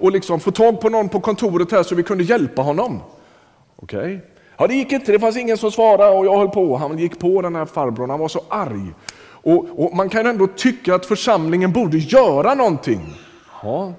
att, 0.00 0.12
liksom 0.12 0.40
få 0.40 0.50
tag 0.50 0.80
på 0.80 0.88
någon 0.88 1.08
på 1.08 1.20
kontoret 1.20 1.72
här 1.72 1.82
så 1.82 1.94
vi 1.94 2.02
kunde 2.02 2.24
hjälpa 2.24 2.62
honom. 2.62 3.00
Okej. 3.76 3.98
Okay. 3.98 4.18
Ja, 4.58 4.66
det 4.66 4.74
gick 4.74 4.92
inte, 4.92 5.12
det 5.12 5.18
fanns 5.18 5.36
ingen 5.36 5.56
som 5.56 5.70
svarade 5.70 6.18
och 6.18 6.26
jag 6.26 6.38
höll 6.38 6.48
på. 6.48 6.76
Han 6.76 6.98
gick 6.98 7.18
på 7.18 7.42
den 7.42 7.56
här 7.56 7.64
farbrorn, 7.64 8.10
han 8.10 8.20
var 8.20 8.28
så 8.28 8.40
arg. 8.48 8.94
Och, 9.26 9.66
och 9.76 9.96
man 9.96 10.08
kan 10.08 10.26
ändå 10.26 10.46
tycka 10.46 10.94
att 10.94 11.06
församlingen 11.06 11.72
borde 11.72 11.98
göra 11.98 12.54
någonting. 12.54 13.00
Ja, 13.62 13.92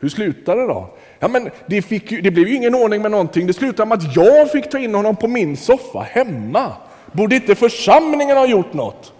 hur 0.00 0.08
slutade 0.08 0.60
det 0.60 0.66
då? 0.66 0.90
Ja, 1.18 1.28
men 1.28 1.50
det, 1.66 1.82
fick, 1.82 2.10
det 2.22 2.30
blev 2.30 2.48
ju 2.48 2.54
ingen 2.54 2.74
ordning 2.74 3.02
med 3.02 3.10
någonting. 3.10 3.46
Det 3.46 3.52
slutade 3.52 3.88
med 3.88 3.98
att 3.98 4.16
jag 4.16 4.50
fick 4.50 4.70
ta 4.70 4.78
in 4.78 4.94
honom 4.94 5.16
på 5.16 5.28
min 5.28 5.56
soffa 5.56 6.00
hemma. 6.00 6.72
Borde 7.12 7.34
inte 7.34 7.54
församlingen 7.54 8.36
ha 8.36 8.46
gjort 8.46 8.72
något? 8.72 9.12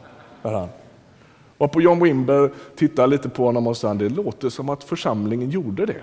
Och 1.58 1.72
på 1.72 1.80
John 1.80 2.02
Wimber 2.04 2.50
tittar 2.76 3.06
lite 3.06 3.28
på 3.28 3.44
honom 3.44 3.66
och 3.66 3.76
sa 3.76 3.94
det 3.94 4.08
låter 4.08 4.48
som 4.48 4.68
att 4.68 4.84
församlingen 4.84 5.50
gjorde 5.50 5.86
det. 5.86 6.02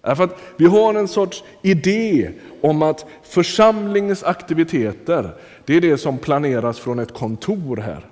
Därför 0.00 0.24
att 0.24 0.38
vi 0.56 0.66
har 0.66 0.94
en 0.94 1.08
sorts 1.08 1.44
idé 1.62 2.30
om 2.60 2.82
att 2.82 3.06
församlingens 3.22 4.24
aktiviteter, 4.24 5.34
det 5.64 5.76
är 5.76 5.80
det 5.80 5.98
som 5.98 6.18
planeras 6.18 6.78
från 6.78 6.98
ett 6.98 7.14
kontor 7.14 7.76
här. 7.76 8.06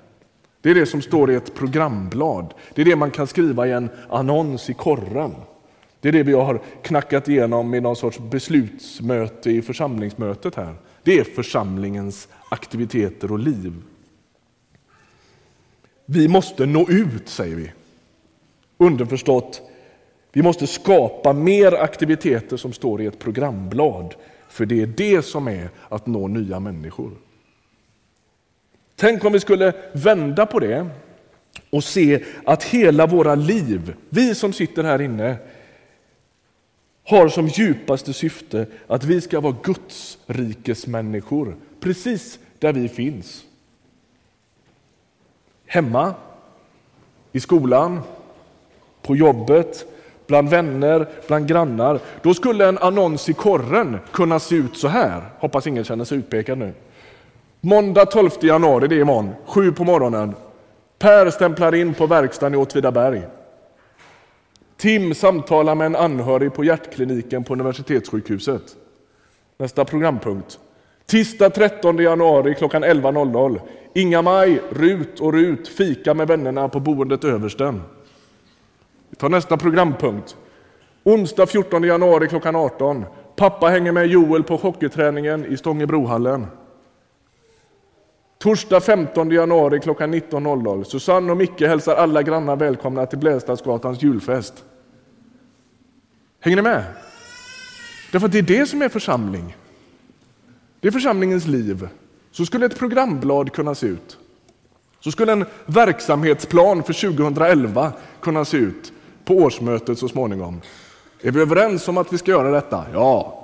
Det 0.60 0.70
är 0.70 0.74
det 0.74 0.86
som 0.86 1.02
står 1.02 1.30
i 1.30 1.34
ett 1.34 1.54
programblad. 1.54 2.54
Det 2.74 2.80
är 2.80 2.84
det 2.84 2.96
man 2.96 3.10
kan 3.10 3.26
skriva 3.26 3.66
i 3.66 3.72
en 3.72 3.90
annons 4.08 4.70
i 4.70 4.74
korren. 4.74 5.34
Det 6.00 6.08
är 6.08 6.12
det 6.12 6.22
vi 6.22 6.32
har 6.32 6.60
knackat 6.82 7.28
igenom 7.28 7.74
i 7.74 7.80
någon 7.80 7.96
sorts 7.96 8.18
beslutsmöte 8.18 9.50
i 9.50 9.62
församlingsmötet 9.62 10.54
här. 10.54 10.74
Det 11.02 11.18
är 11.18 11.24
församlingens 11.24 12.28
aktiviteter 12.48 13.32
och 13.32 13.38
liv. 13.38 13.72
Vi 16.12 16.28
måste 16.28 16.66
nå 16.66 16.88
ut, 16.88 17.28
säger 17.28 17.56
vi. 17.56 17.72
Underförstått, 18.78 19.62
vi 20.32 20.42
måste 20.42 20.66
skapa 20.66 21.32
mer 21.32 21.72
aktiviteter 21.72 22.56
som 22.56 22.72
står 22.72 23.02
i 23.02 23.06
ett 23.06 23.18
programblad, 23.18 24.14
för 24.48 24.66
det 24.66 24.82
är 24.82 24.86
det 24.86 25.22
som 25.22 25.48
är 25.48 25.70
att 25.88 26.06
nå 26.06 26.28
nya 26.28 26.60
människor. 26.60 27.10
Tänk 28.96 29.24
om 29.24 29.32
vi 29.32 29.40
skulle 29.40 29.72
vända 29.92 30.46
på 30.46 30.58
det 30.58 30.86
och 31.70 31.84
se 31.84 32.24
att 32.44 32.64
hela 32.64 33.06
våra 33.06 33.34
liv, 33.34 33.94
vi 34.08 34.34
som 34.34 34.52
sitter 34.52 34.84
här 34.84 35.00
inne, 35.00 35.36
har 37.04 37.28
som 37.28 37.48
djupaste 37.48 38.12
syfte 38.12 38.66
att 38.86 39.04
vi 39.04 39.20
ska 39.20 39.40
vara 39.40 39.56
Guds 39.62 40.18
rikes 40.26 40.86
människor 40.86 41.56
precis 41.80 42.38
där 42.58 42.72
vi 42.72 42.88
finns. 42.88 43.44
Hemma, 45.72 46.14
i 47.32 47.40
skolan, 47.40 48.00
på 49.02 49.16
jobbet, 49.16 49.84
bland 50.26 50.48
vänner, 50.48 51.08
bland 51.26 51.48
grannar. 51.48 52.00
Då 52.22 52.34
skulle 52.34 52.68
en 52.68 52.78
annons 52.78 53.28
i 53.28 53.32
korren 53.32 53.98
kunna 54.12 54.38
se 54.38 54.56
ut 54.56 54.76
så 54.76 54.88
här. 54.88 55.22
Hoppas 55.38 55.66
ingen 55.66 55.84
känner 55.84 56.04
sig 56.04 56.18
utpekad 56.18 56.58
nu. 56.58 56.72
Måndag 57.60 58.06
12 58.06 58.30
januari, 58.40 58.88
det 58.88 58.94
är 58.94 59.00
imorgon, 59.00 59.34
sju 59.46 59.72
på 59.72 59.84
morgonen. 59.84 60.34
Per 60.98 61.30
stämplar 61.30 61.74
in 61.74 61.94
på 61.94 62.06
verkstaden 62.06 62.54
i 62.54 62.56
Åtvidaberg. 62.56 63.22
Tim 64.76 65.14
samtalar 65.14 65.74
med 65.74 65.86
en 65.86 65.96
anhörig 65.96 66.54
på 66.54 66.64
hjärtkliniken 66.64 67.44
på 67.44 67.52
universitetssjukhuset. 67.52 68.62
Nästa 69.58 69.84
programpunkt. 69.84 70.58
Tisdag 71.06 71.50
13 71.50 71.96
januari 71.96 72.54
klockan 72.54 72.84
11.00. 72.84 73.60
Inga-Maj, 73.94 74.60
Rut 74.70 75.20
och 75.20 75.32
Rut 75.32 75.68
fika 75.68 76.14
med 76.14 76.28
vännerna 76.28 76.68
på 76.68 76.80
boendet 76.80 77.24
Översten. 77.24 77.82
Vi 79.10 79.16
tar 79.16 79.28
nästa 79.28 79.56
programpunkt. 79.56 80.36
Onsdag 81.04 81.46
14 81.46 81.84
januari 81.84 82.28
klockan 82.28 82.56
18. 82.56 83.04
Pappa 83.36 83.66
hänger 83.66 83.92
med 83.92 84.06
Joel 84.06 84.42
på 84.42 84.56
hockeyträningen 84.56 85.46
i 85.46 85.56
Stångebrohallen. 85.56 86.46
Torsdag 88.38 88.80
15 88.80 89.30
januari 89.30 89.80
klockan 89.80 90.14
19.00. 90.14 90.84
Susanne 90.84 91.30
och 91.32 91.38
Micke 91.38 91.60
hälsar 91.60 91.96
alla 91.96 92.22
grannar 92.22 92.56
välkomna 92.56 93.06
till 93.06 93.18
Blästadsgatans 93.18 94.02
julfest. 94.02 94.64
Hänger 96.40 96.56
ni 96.56 96.62
med? 96.62 96.84
Därför 98.12 98.26
att 98.26 98.32
det 98.32 98.38
är 98.38 98.42
det 98.42 98.66
som 98.66 98.82
är 98.82 98.88
församling. 98.88 99.56
Det 100.82 100.88
är 100.88 100.92
församlingens 100.92 101.46
liv. 101.46 101.88
Så 102.30 102.46
skulle 102.46 102.66
ett 102.66 102.78
programblad 102.78 103.52
kunna 103.52 103.74
se 103.74 103.86
ut. 103.86 104.18
Så 105.00 105.12
skulle 105.12 105.32
en 105.32 105.46
verksamhetsplan 105.66 106.82
för 106.82 106.92
2011 106.92 107.92
kunna 108.20 108.44
se 108.44 108.56
ut 108.56 108.92
på 109.24 109.34
årsmötet 109.34 109.98
så 109.98 110.08
småningom. 110.08 110.60
Är 111.20 111.30
vi 111.30 111.40
överens 111.40 111.88
om 111.88 111.98
att 111.98 112.12
vi 112.12 112.18
ska 112.18 112.30
göra 112.30 112.50
detta? 112.50 112.86
Ja. 112.92 113.38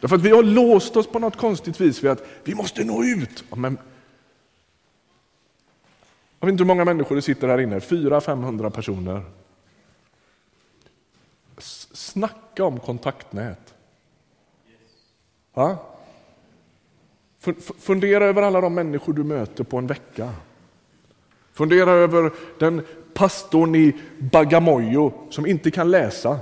Därför 0.00 0.16
att 0.16 0.22
vi 0.22 0.30
har 0.30 0.42
låst 0.42 0.96
oss 0.96 1.06
på 1.06 1.18
något 1.18 1.36
konstigt 1.36 1.80
vis 1.80 2.04
vid 2.04 2.10
att 2.10 2.26
vi 2.44 2.54
måste 2.54 2.84
nå 2.84 3.04
ut. 3.04 3.44
Men, 3.56 3.78
jag 6.40 6.46
vet 6.46 6.52
inte 6.52 6.62
hur 6.62 6.68
många 6.68 6.84
människor 6.84 7.16
det 7.16 7.22
sitter 7.22 7.48
här 7.48 7.60
inne, 7.60 7.78
400-500 7.78 8.70
personer. 8.70 9.22
Snacka 11.58 12.64
om 12.64 12.80
kontaktnät. 12.80 13.75
Va? 15.56 15.76
Fundera 17.78 18.24
över 18.24 18.42
alla 18.42 18.60
de 18.60 18.74
människor 18.74 19.12
du 19.12 19.24
möter 19.24 19.64
på 19.64 19.78
en 19.78 19.86
vecka. 19.86 20.32
Fundera 21.52 21.90
över 21.90 22.32
den 22.58 22.82
pastorn 23.14 23.74
i 23.74 23.96
Bagamoyo 24.18 25.12
som 25.30 25.46
inte 25.46 25.70
kan 25.70 25.90
läsa. 25.90 26.38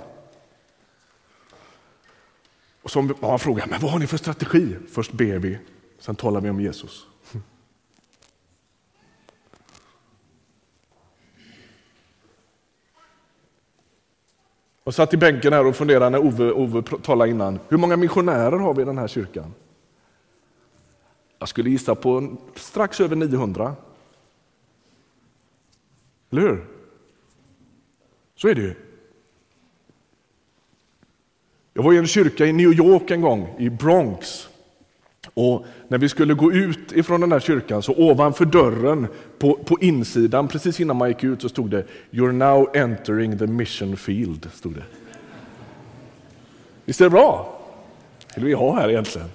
Och 2.83 2.91
som 2.91 3.15
man 3.21 3.39
frågar, 3.39 3.67
men 3.67 3.81
vad 3.81 3.91
har 3.91 3.99
ni 3.99 4.07
för 4.07 4.17
strategi? 4.17 4.77
Först 4.91 5.13
ber 5.13 5.39
vi, 5.39 5.59
sen 5.99 6.17
talar 6.17 6.41
vi 6.41 6.51
om 6.51 6.61
Jesus. 6.61 7.07
Jag 14.85 14.95
satt 14.95 15.15
i 15.15 15.17
bänken 15.17 15.53
här 15.53 15.67
och 15.67 15.77
funderade 15.77 16.11
när 16.11 16.19
Ove, 16.19 16.53
Ove 16.53 16.83
talade 16.83 17.31
innan. 17.31 17.59
Hur 17.69 17.77
många 17.77 17.97
missionärer 17.97 18.59
har 18.59 18.75
vi 18.75 18.83
i 18.83 18.85
den 18.85 18.99
här 18.99 19.09
kyrkan? 19.09 19.55
Jag 21.39 21.49
skulle 21.49 21.71
gissa 21.71 21.95
på 21.95 22.37
strax 22.55 23.01
över 23.01 23.17
900. 23.17 23.77
Eller 26.31 26.43
hur? 26.43 26.65
Så 28.37 28.49
är 28.49 28.55
det 28.55 28.61
ju. 28.61 28.75
Jag 31.73 31.83
var 31.83 31.93
i 31.93 31.97
en 31.97 32.07
kyrka 32.07 32.47
i 32.47 32.53
New 32.53 32.73
York 32.73 33.11
en 33.11 33.21
gång, 33.21 33.55
i 33.59 33.71
Bronx. 33.71 34.49
Och 35.35 35.67
när 35.89 35.99
vi 35.99 36.09
skulle 36.09 36.35
gå 36.35 36.53
ut 36.53 36.93
ifrån 36.93 37.21
den 37.21 37.33
här 37.33 37.41
kyrkan 37.41 37.83
så 37.83 37.95
ovanför 37.95 38.45
dörren 38.45 39.07
på, 39.39 39.55
på 39.55 39.79
insidan, 39.81 40.49
precis 40.49 40.81
innan 40.81 40.97
man 40.97 41.09
gick 41.09 41.25
ut, 41.25 41.43
så 41.43 41.49
stod 41.49 41.71
det 41.71 41.85
You're 42.11 42.33
now 42.33 42.77
entering 42.77 43.39
the 43.39 43.47
mission 43.47 43.97
field. 43.97 44.49
Stod 44.55 44.75
det. 44.75 44.85
Visst 46.85 47.01
är 47.01 47.05
det 47.05 47.11
bra? 47.11 47.61
Det 48.35 48.41
vill 48.41 48.45
vi 48.45 48.55
ha 48.55 48.77
här 48.77 48.91
egentligen. 48.91 49.29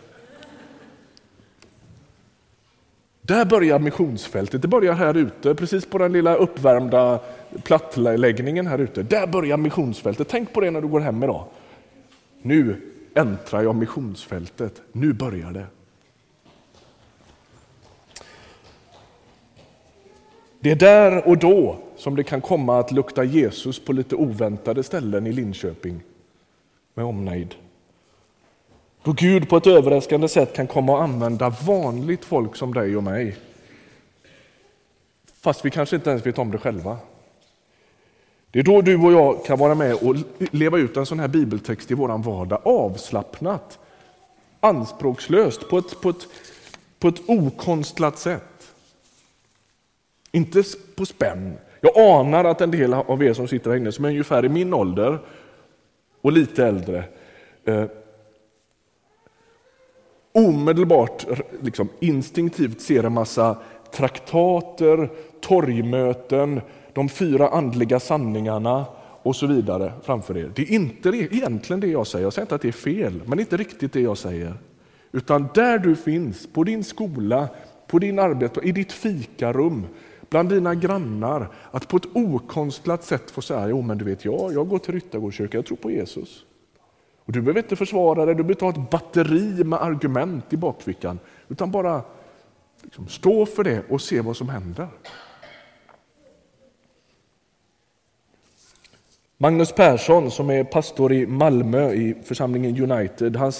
Där 3.21 3.45
börjar 3.45 3.79
missionsfältet. 3.79 4.61
Det 4.61 4.67
börjar 4.67 4.93
här 4.93 5.17
ute, 5.17 5.55
precis 5.55 5.85
på 5.85 5.97
den 5.97 6.13
lilla 6.13 6.35
uppvärmda 6.35 7.19
plattläggningen 7.63 8.67
här 8.67 8.79
ute. 8.79 9.03
Där 9.03 9.27
börjar 9.27 9.57
missionsfältet. 9.57 10.27
Tänk 10.29 10.53
på 10.53 10.61
det 10.61 10.71
när 10.71 10.81
du 10.81 10.87
går 10.87 10.99
hem 10.99 11.23
idag. 11.23 11.45
Nu 12.41 12.75
äntrar 13.13 13.63
jag 13.63 13.75
missionsfältet. 13.75 14.81
Nu 14.91 15.13
börjar 15.13 15.51
det. 15.51 15.65
Det 20.59 20.71
är 20.71 20.75
där 20.75 21.27
och 21.27 21.37
då 21.37 21.77
som 21.97 22.15
det 22.15 22.23
kan 22.23 22.41
komma 22.41 22.79
att 22.79 22.91
lukta 22.91 23.23
Jesus 23.23 23.79
på 23.79 23.93
lite 23.93 24.15
oväntade 24.15 24.83
ställen 24.83 25.27
i 25.27 25.31
Linköping 25.31 26.01
med 26.93 27.05
omnejd. 27.05 27.55
Då 29.03 29.11
Gud 29.13 29.49
på 29.49 29.57
ett 29.57 29.67
överraskande 29.67 30.27
sätt 30.27 30.53
kan 30.53 30.67
komma 30.67 30.97
att 30.97 31.03
använda 31.03 31.49
vanligt 31.49 32.25
folk 32.25 32.55
som 32.55 32.73
dig 32.73 32.97
och 32.97 33.03
mig. 33.03 33.37
Fast 35.41 35.65
vi 35.65 35.71
kanske 35.71 35.95
inte 35.95 36.09
ens 36.09 36.25
vet 36.25 36.39
om 36.39 36.51
det 36.51 36.57
själva. 36.57 36.97
Det 38.51 38.59
är 38.59 38.63
då 38.63 38.81
du 38.81 38.97
och 38.97 39.11
jag 39.11 39.45
kan 39.45 39.59
vara 39.59 39.75
med 39.75 39.95
och 39.95 40.15
leva 40.51 40.77
ut 40.77 40.97
en 40.97 41.05
sån 41.05 41.19
här 41.19 41.27
bibeltext 41.27 41.91
i 41.91 41.93
vår 41.93 42.17
vardag 42.17 42.61
avslappnat, 42.63 43.79
anspråkslöst, 44.59 45.69
på 45.69 45.77
ett, 45.77 46.01
på 46.01 46.09
ett, 46.09 46.27
på 46.99 47.07
ett 47.07 47.21
okonstlat 47.27 48.19
sätt. 48.19 48.48
Inte 50.31 50.63
på 50.95 51.05
spänn. 51.05 51.57
Jag 51.81 51.97
anar 51.97 52.45
att 52.45 52.61
en 52.61 52.71
del 52.71 52.93
av 52.93 53.23
er 53.23 53.33
som 53.33 53.47
sitter 53.47 53.69
här 53.69 53.77
inne, 53.77 53.91
som 53.91 54.05
är 54.05 54.09
ungefär 54.09 54.45
i 54.45 54.49
min 54.49 54.73
ålder 54.73 55.19
och 56.21 56.31
lite 56.31 56.65
äldre, 56.65 57.03
eh, 57.65 57.85
omedelbart 60.31 61.25
liksom, 61.61 61.89
instinktivt 61.99 62.81
ser 62.81 63.03
en 63.03 63.13
massa 63.13 63.57
traktater, 63.91 65.09
torgmöten, 65.41 66.61
de 66.93 67.09
fyra 67.09 67.49
andliga 67.49 67.99
sanningarna 67.99 68.85
och 69.23 69.35
så 69.35 69.47
vidare 69.47 69.93
framför 70.03 70.37
er. 70.37 70.51
Det 70.55 70.61
är 70.61 70.71
inte 70.71 71.09
egentligen 71.09 71.79
det 71.79 71.87
jag 71.87 72.07
säger, 72.07 72.25
jag 72.25 72.33
säger 72.33 72.45
inte 72.45 72.55
att 72.55 72.61
det 72.61 72.67
är 72.67 72.71
fel, 72.71 73.21
men 73.25 73.39
inte 73.39 73.57
riktigt 73.57 73.93
det 73.93 74.01
jag 74.01 74.17
säger. 74.17 74.53
Utan 75.11 75.47
där 75.53 75.77
du 75.77 75.95
finns, 75.95 76.47
på 76.53 76.63
din 76.63 76.83
skola, 76.83 77.47
på 77.87 77.99
din 77.99 78.19
arbete, 78.19 78.59
i 78.63 78.71
ditt 78.71 78.91
fikarum, 78.91 79.85
bland 80.29 80.49
dina 80.49 80.75
grannar, 80.75 81.47
att 81.71 81.87
på 81.87 81.97
ett 81.97 82.07
okonstlat 82.13 83.03
sätt 83.03 83.31
få 83.31 83.41
säga, 83.41 83.67
jo 83.67 83.81
men 83.81 83.97
du 83.97 84.05
vet 84.05 84.25
jag, 84.25 84.53
jag 84.53 84.67
går 84.67 84.79
till 84.79 84.93
Ryttargårdskyrkan, 84.93 85.57
jag 85.57 85.65
tror 85.65 85.77
på 85.77 85.91
Jesus. 85.91 86.45
Och 87.25 87.33
du 87.33 87.41
behöver 87.41 87.61
inte 87.61 87.75
försvara 87.75 88.25
dig, 88.25 88.35
du 88.35 88.43
behöver 88.43 88.53
inte 88.53 88.65
ha 88.65 88.83
ett 88.83 88.91
batteri 88.91 89.63
med 89.63 89.81
argument 89.81 90.53
i 90.53 90.57
bakfickan, 90.57 91.19
utan 91.47 91.71
bara 91.71 92.01
liksom 92.83 93.07
stå 93.07 93.45
för 93.45 93.63
det 93.63 93.83
och 93.89 94.01
se 94.01 94.21
vad 94.21 94.37
som 94.37 94.49
händer. 94.49 94.87
Magnus 99.37 99.71
Persson 99.71 100.31
som 100.31 100.49
är 100.49 100.63
pastor 100.63 101.13
i 101.13 101.27
Malmö 101.27 101.91
i 101.91 102.15
församlingen 102.23 102.91
United, 102.91 103.35
han, 103.35 103.51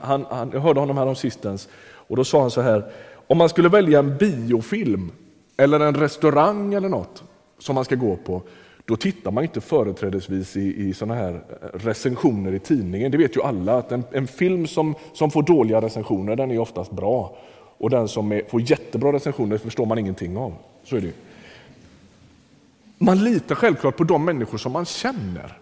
han, 0.00 0.26
han, 0.30 0.50
jag 0.52 0.60
hörde 0.60 0.80
honom 0.80 0.98
här 0.98 1.06
om 1.06 1.16
sistens 1.16 1.68
och 1.82 2.16
då 2.16 2.24
sa 2.24 2.40
han 2.40 2.50
så 2.50 2.60
här, 2.60 2.92
om 3.26 3.38
man 3.38 3.48
skulle 3.48 3.68
välja 3.68 3.98
en 3.98 4.16
biofilm 4.16 5.12
eller 5.56 5.80
en 5.80 5.94
restaurang 5.94 6.74
eller 6.74 6.88
något 6.88 7.24
som 7.58 7.74
man 7.74 7.84
ska 7.84 7.94
gå 7.94 8.16
på, 8.16 8.42
då 8.84 8.96
tittar 8.96 9.30
man 9.30 9.44
inte 9.44 9.60
företrädesvis 9.60 10.56
i, 10.56 10.88
i 10.88 10.94
såna 10.94 11.14
här 11.14 11.32
eh, 11.32 11.78
recensioner 11.78 12.52
i 12.54 12.58
tidningen. 12.58 13.10
Det 13.10 13.18
vet 13.18 13.36
ju 13.36 13.42
alla 13.42 13.78
att 13.78 13.92
en, 13.92 14.04
en 14.12 14.26
film 14.26 14.66
som, 14.66 14.94
som 15.12 15.30
får 15.30 15.42
dåliga 15.42 15.80
recensioner, 15.80 16.36
den 16.36 16.50
är 16.50 16.58
oftast 16.58 16.92
bra. 16.92 17.36
Och 17.78 17.90
den 17.90 18.08
som 18.08 18.32
är, 18.32 18.42
får 18.48 18.60
jättebra 18.70 19.12
recensioner 19.12 19.58
förstår 19.58 19.86
man 19.86 19.98
ingenting 19.98 20.36
av. 20.36 20.54
Så 20.84 20.96
är 20.96 21.00
det 21.00 21.12
Man 22.98 23.24
litar 23.24 23.54
självklart 23.54 23.96
på 23.96 24.04
de 24.04 24.24
människor 24.24 24.58
som 24.58 24.72
man 24.72 24.84
känner. 24.84 25.58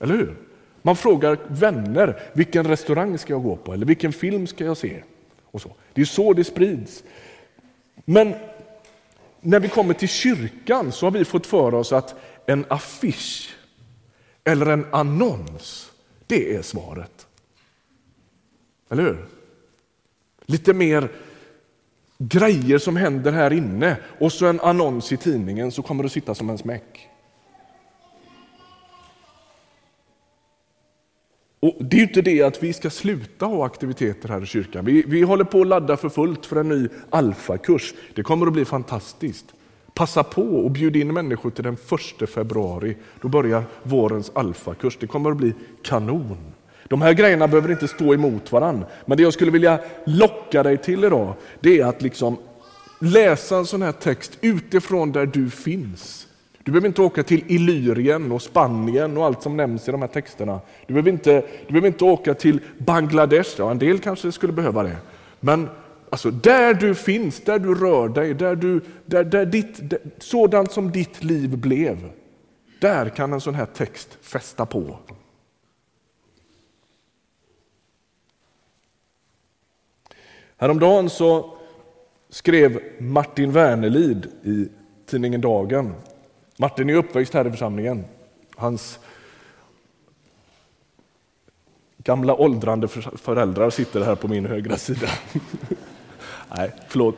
Eller 0.00 0.14
hur? 0.14 0.36
Man 0.82 0.96
frågar 0.96 1.38
vänner, 1.48 2.20
vilken 2.32 2.66
restaurang 2.66 3.18
ska 3.18 3.32
jag 3.32 3.42
gå 3.42 3.56
på? 3.56 3.72
Eller 3.72 3.86
vilken 3.86 4.12
film 4.12 4.46
ska 4.46 4.64
jag 4.64 4.76
se? 4.76 5.02
Och 5.50 5.60
så. 5.60 5.70
Det 5.92 6.00
är 6.00 6.04
så 6.04 6.32
det 6.32 6.44
sprids. 6.44 7.02
Men 8.04 8.34
när 9.44 9.60
vi 9.60 9.68
kommer 9.68 9.94
till 9.94 10.08
kyrkan 10.08 10.92
så 10.92 11.06
har 11.06 11.10
vi 11.10 11.24
fått 11.24 11.46
för 11.46 11.74
oss 11.74 11.92
att 11.92 12.14
en 12.46 12.64
affisch 12.68 13.56
eller 14.44 14.66
en 14.66 14.86
annons, 14.92 15.92
det 16.26 16.54
är 16.54 16.62
svaret. 16.62 17.26
Eller 18.90 19.02
hur? 19.02 19.26
Lite 20.46 20.74
mer 20.74 21.08
grejer 22.18 22.78
som 22.78 22.96
händer 22.96 23.32
här 23.32 23.52
inne 23.52 23.96
och 24.18 24.32
så 24.32 24.46
en 24.46 24.60
annons 24.60 25.12
i 25.12 25.16
tidningen 25.16 25.72
så 25.72 25.82
kommer 25.82 26.02
det 26.02 26.06
att 26.06 26.12
sitta 26.12 26.34
som 26.34 26.50
en 26.50 26.58
smäck. 26.58 27.08
Och 31.64 31.76
Det 31.78 31.96
är 31.96 31.98
ju 31.98 32.06
inte 32.06 32.22
det 32.22 32.42
att 32.42 32.62
vi 32.62 32.72
ska 32.72 32.90
sluta 32.90 33.46
ha 33.46 33.66
aktiviteter 33.66 34.28
här 34.28 34.42
i 34.42 34.46
kyrkan. 34.46 34.84
Vi, 34.84 35.04
vi 35.06 35.22
håller 35.22 35.44
på 35.44 35.60
att 35.60 35.66
ladda 35.66 35.96
för 35.96 36.08
fullt 36.08 36.46
för 36.46 36.56
en 36.56 36.68
ny 36.68 36.88
alfakurs. 37.10 37.94
Det 38.14 38.22
kommer 38.22 38.46
att 38.46 38.52
bli 38.52 38.64
fantastiskt. 38.64 39.44
Passa 39.94 40.22
på 40.22 40.42
och 40.42 40.70
bjud 40.70 40.96
in 40.96 41.12
människor 41.12 41.50
till 41.50 41.64
den 41.64 41.76
1 42.20 42.30
februari. 42.30 42.96
Då 43.20 43.28
börjar 43.28 43.62
vårens 43.82 44.30
alfakurs. 44.34 44.96
Det 45.00 45.06
kommer 45.06 45.30
att 45.30 45.36
bli 45.36 45.54
kanon. 45.82 46.36
De 46.88 47.02
här 47.02 47.12
grejerna 47.12 47.48
behöver 47.48 47.70
inte 47.70 47.88
stå 47.88 48.14
emot 48.14 48.52
varandra. 48.52 48.86
Men 49.06 49.16
det 49.16 49.22
jag 49.22 49.32
skulle 49.32 49.50
vilja 49.50 49.80
locka 50.06 50.62
dig 50.62 50.78
till 50.78 51.04
idag, 51.04 51.34
det 51.60 51.80
är 51.80 51.86
att 51.86 52.02
liksom 52.02 52.36
läsa 53.00 53.56
en 53.56 53.66
sån 53.66 53.82
här 53.82 53.92
text 53.92 54.38
utifrån 54.40 55.12
där 55.12 55.26
du 55.26 55.50
finns. 55.50 56.26
Du 56.64 56.72
behöver 56.72 56.88
inte 56.88 57.02
åka 57.02 57.22
till 57.22 57.44
Illyrien 57.46 58.32
och 58.32 58.42
Spanien 58.42 59.16
och 59.16 59.24
allt 59.24 59.42
som 59.42 59.56
nämns 59.56 59.88
i 59.88 59.90
de 59.90 60.00
här 60.00 60.08
texterna. 60.08 60.60
Du 60.86 60.94
behöver 60.94 61.10
inte, 61.10 61.40
du 61.40 61.72
behöver 61.72 61.88
inte 61.88 62.04
åka 62.04 62.34
till 62.34 62.60
Bangladesh, 62.78 63.50
ja 63.58 63.70
en 63.70 63.78
del 63.78 63.98
kanske 63.98 64.32
skulle 64.32 64.52
behöva 64.52 64.82
det. 64.82 64.96
Men 65.40 65.68
alltså, 66.10 66.30
där 66.30 66.74
du 66.74 66.94
finns, 66.94 67.40
där 67.40 67.58
du 67.58 67.74
rör 67.74 68.08
dig, 68.08 68.34
där 68.34 68.56
du, 68.56 68.80
där, 69.06 69.24
där 69.24 69.46
ditt, 69.46 69.90
där, 69.90 69.98
sådant 70.18 70.72
som 70.72 70.92
ditt 70.92 71.24
liv 71.24 71.58
blev, 71.58 72.10
där 72.80 73.08
kan 73.08 73.32
en 73.32 73.40
sån 73.40 73.54
här 73.54 73.66
text 73.66 74.18
fästa 74.20 74.66
på. 74.66 74.98
Häromdagen 80.56 81.10
så 81.10 81.56
skrev 82.28 82.80
Martin 82.98 83.52
Wernerlid 83.52 84.26
i 84.42 84.68
tidningen 85.06 85.40
Dagen 85.40 85.94
Martin 86.56 86.90
är 86.90 86.94
uppväxt 86.94 87.34
här 87.34 87.46
i 87.46 87.50
församlingen. 87.50 88.04
Hans 88.56 88.98
gamla 91.98 92.34
åldrande 92.34 92.88
föräldrar 92.88 93.70
sitter 93.70 94.04
här 94.04 94.14
på 94.14 94.28
min 94.28 94.46
högra 94.46 94.76
sida. 94.76 95.08
Nej, 96.56 96.72
förlåt. 96.88 97.16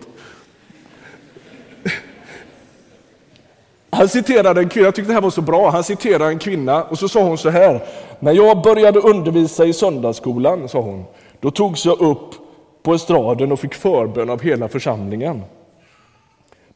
Han 3.90 4.08
citerade 4.08 4.60
en 4.60 4.68
kvinna, 4.68 4.86
jag 4.86 4.94
tyckte 4.94 5.10
det 5.10 5.14
här 5.14 5.20
var 5.20 5.30
så 5.30 5.42
bra, 5.42 5.70
han 5.70 5.84
citerade 5.84 6.30
en 6.30 6.38
kvinna 6.38 6.84
och 6.84 6.98
så 6.98 7.08
sa 7.08 7.22
hon 7.22 7.38
så 7.38 7.50
här. 7.50 7.80
När 8.20 8.32
jag 8.32 8.62
började 8.62 9.00
undervisa 9.00 9.64
i 9.64 9.72
söndagsskolan, 9.72 10.68
sa 10.68 10.80
hon, 10.80 11.04
då 11.40 11.50
togs 11.50 11.84
jag 11.84 12.00
upp 12.00 12.34
på 12.82 12.94
estraden 12.94 13.52
och 13.52 13.60
fick 13.60 13.74
förbön 13.74 14.30
av 14.30 14.42
hela 14.42 14.68
församlingen. 14.68 15.42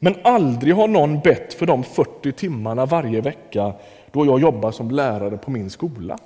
Men 0.03 0.15
aldrig 0.23 0.75
har 0.75 0.87
någon 0.87 1.19
bett 1.19 1.53
för 1.53 1.65
de 1.65 1.83
40 1.83 2.31
timmarna 2.31 2.85
varje 2.85 3.21
vecka 3.21 3.73
då 4.11 4.25
jag 4.25 4.39
jobbar 4.39 4.71
som 4.71 4.91
lärare 4.91 5.37
på 5.37 5.51
min 5.51 5.69
skola. 5.69 6.17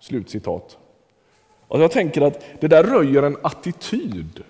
Slutcitat. 0.00 0.78
Och 1.68 1.82
jag 1.82 1.90
tänker 1.90 2.20
att 2.20 2.44
det 2.60 2.68
där 2.68 2.84
röjer 2.84 3.22
en 3.22 3.36
attityd. 3.42 4.42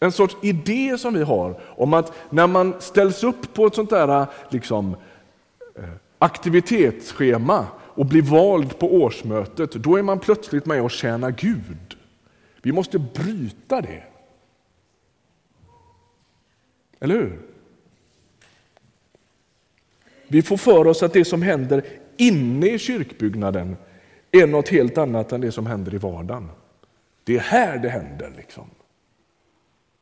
En 0.00 0.12
sorts 0.12 0.36
idé 0.42 0.98
som 0.98 1.14
vi 1.14 1.22
har 1.22 1.60
om 1.76 1.94
att 1.94 2.12
när 2.30 2.46
man 2.46 2.74
ställs 2.80 3.24
upp 3.24 3.54
på 3.54 3.66
ett 3.66 3.74
sånt 3.74 3.90
där 3.90 4.26
liksom, 4.48 4.96
eh, 5.76 5.84
aktivitetsschema 6.18 7.66
och 7.80 8.06
blir 8.06 8.22
vald 8.22 8.78
på 8.78 8.94
årsmötet, 8.94 9.72
då 9.72 9.96
är 9.96 10.02
man 10.02 10.18
plötsligt 10.18 10.66
med 10.66 10.82
och 10.82 10.90
tjänar 10.90 11.30
Gud. 11.30 11.96
Vi 12.62 12.72
måste 12.72 12.98
bryta 12.98 13.80
det. 13.80 14.02
Eller 17.04 17.14
hur? 17.14 17.38
Vi 20.28 20.42
får 20.42 20.56
för 20.56 20.86
oss 20.86 21.02
att 21.02 21.12
det 21.12 21.24
som 21.24 21.42
händer 21.42 21.84
inne 22.16 22.66
i 22.66 22.78
kyrkbyggnaden 22.78 23.76
är 24.32 24.46
något 24.46 24.68
helt 24.68 24.98
annat 24.98 25.32
än 25.32 25.40
det 25.40 25.52
som 25.52 25.66
händer 25.66 25.94
i 25.94 25.98
vardagen. 25.98 26.50
Det 27.24 27.34
är 27.34 27.40
här 27.40 27.78
det 27.78 27.88
händer. 27.88 28.32
Liksom. 28.36 28.64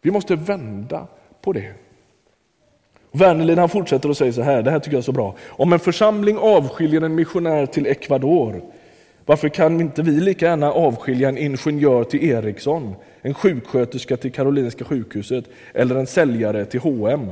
Vi 0.03 0.11
måste 0.11 0.37
vända 0.37 1.07
på 1.41 1.53
det. 1.53 1.75
Wernerlin 3.13 3.59
han 3.59 3.69
fortsätter 3.69 4.09
och 4.09 4.17
säger 4.17 4.33
så 4.33 4.43
här, 4.43 4.63
det 4.63 4.71
här 4.71 4.79
tycker 4.79 4.97
jag 4.97 5.01
är 5.01 5.05
så 5.05 5.13
bra. 5.13 5.35
Om 5.49 5.73
en 5.73 5.79
församling 5.79 6.39
avskiljer 6.39 7.03
en 7.03 7.15
missionär 7.15 7.67
till 7.67 7.87
Ecuador, 7.87 8.63
varför 9.27 9.49
kan 9.49 9.81
inte 9.81 10.03
vi 10.03 10.21
lika 10.21 10.47
gärna 10.47 10.73
avskilja 10.73 11.29
en 11.29 11.39
ingenjör 11.39 12.05
till 12.05 12.25
Ericsson, 12.25 12.95
en 13.23 13.35
sjuksköterska 13.35 14.17
till 14.17 14.33
Karolinska 14.33 14.85
sjukhuset 14.85 15.45
eller 15.75 15.97
en 15.97 16.07
säljare 16.07 16.65
till 16.65 16.81
H&M? 16.81 17.31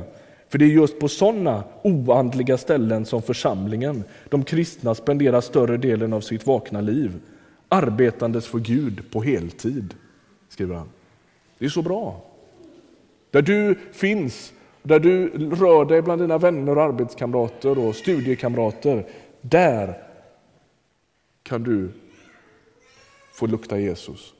För 0.49 0.57
det 0.57 0.65
är 0.65 0.69
just 0.69 0.99
på 0.99 1.07
sådana 1.07 1.63
oandliga 1.83 2.57
ställen 2.57 3.05
som 3.05 3.21
församlingen, 3.21 4.03
de 4.29 4.43
kristna, 4.43 4.95
spenderar 4.95 5.41
större 5.41 5.77
delen 5.77 6.13
av 6.13 6.21
sitt 6.21 6.47
vakna 6.47 6.81
liv, 6.81 7.11
arbetandes 7.67 8.47
för 8.47 8.59
Gud 8.59 9.11
på 9.11 9.21
heltid, 9.21 9.93
skriver 10.49 10.75
han. 10.75 10.89
Det 11.57 11.65
är 11.65 11.69
så 11.69 11.81
bra. 11.81 12.21
Där 13.31 13.41
du 13.41 13.75
finns, 13.91 14.53
där 14.83 14.99
du 14.99 15.29
rör 15.49 15.85
dig 15.85 16.01
bland 16.01 16.21
dina 16.21 16.37
vänner 16.37 16.77
och 16.77 16.83
arbetskamrater 16.83 17.87
och 17.87 17.95
studiekamrater, 17.95 19.05
där 19.41 19.97
kan 21.43 21.63
du 21.63 21.91
få 23.33 23.47
lukta 23.47 23.79
Jesus. 23.79 24.33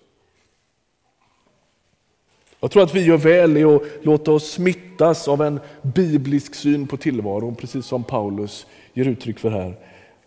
Jag 2.60 2.72
tror 2.72 2.84
att 2.84 2.96
vi 2.96 3.06
gör 3.06 3.18
väl 3.18 3.58
i 3.58 3.64
att 3.64 3.82
låta 4.02 4.32
oss 4.32 4.52
smittas 4.52 5.28
av 5.28 5.42
en 5.42 5.60
biblisk 5.82 6.56
syn 6.56 6.88
på 6.88 6.98
tillvaron, 6.98 7.56
precis 7.56 7.86
som 7.86 8.04
Paulus 8.04 8.68
ger 8.94 9.08
uttryck 9.08 9.40
för 9.40 9.50
här. 9.50 9.76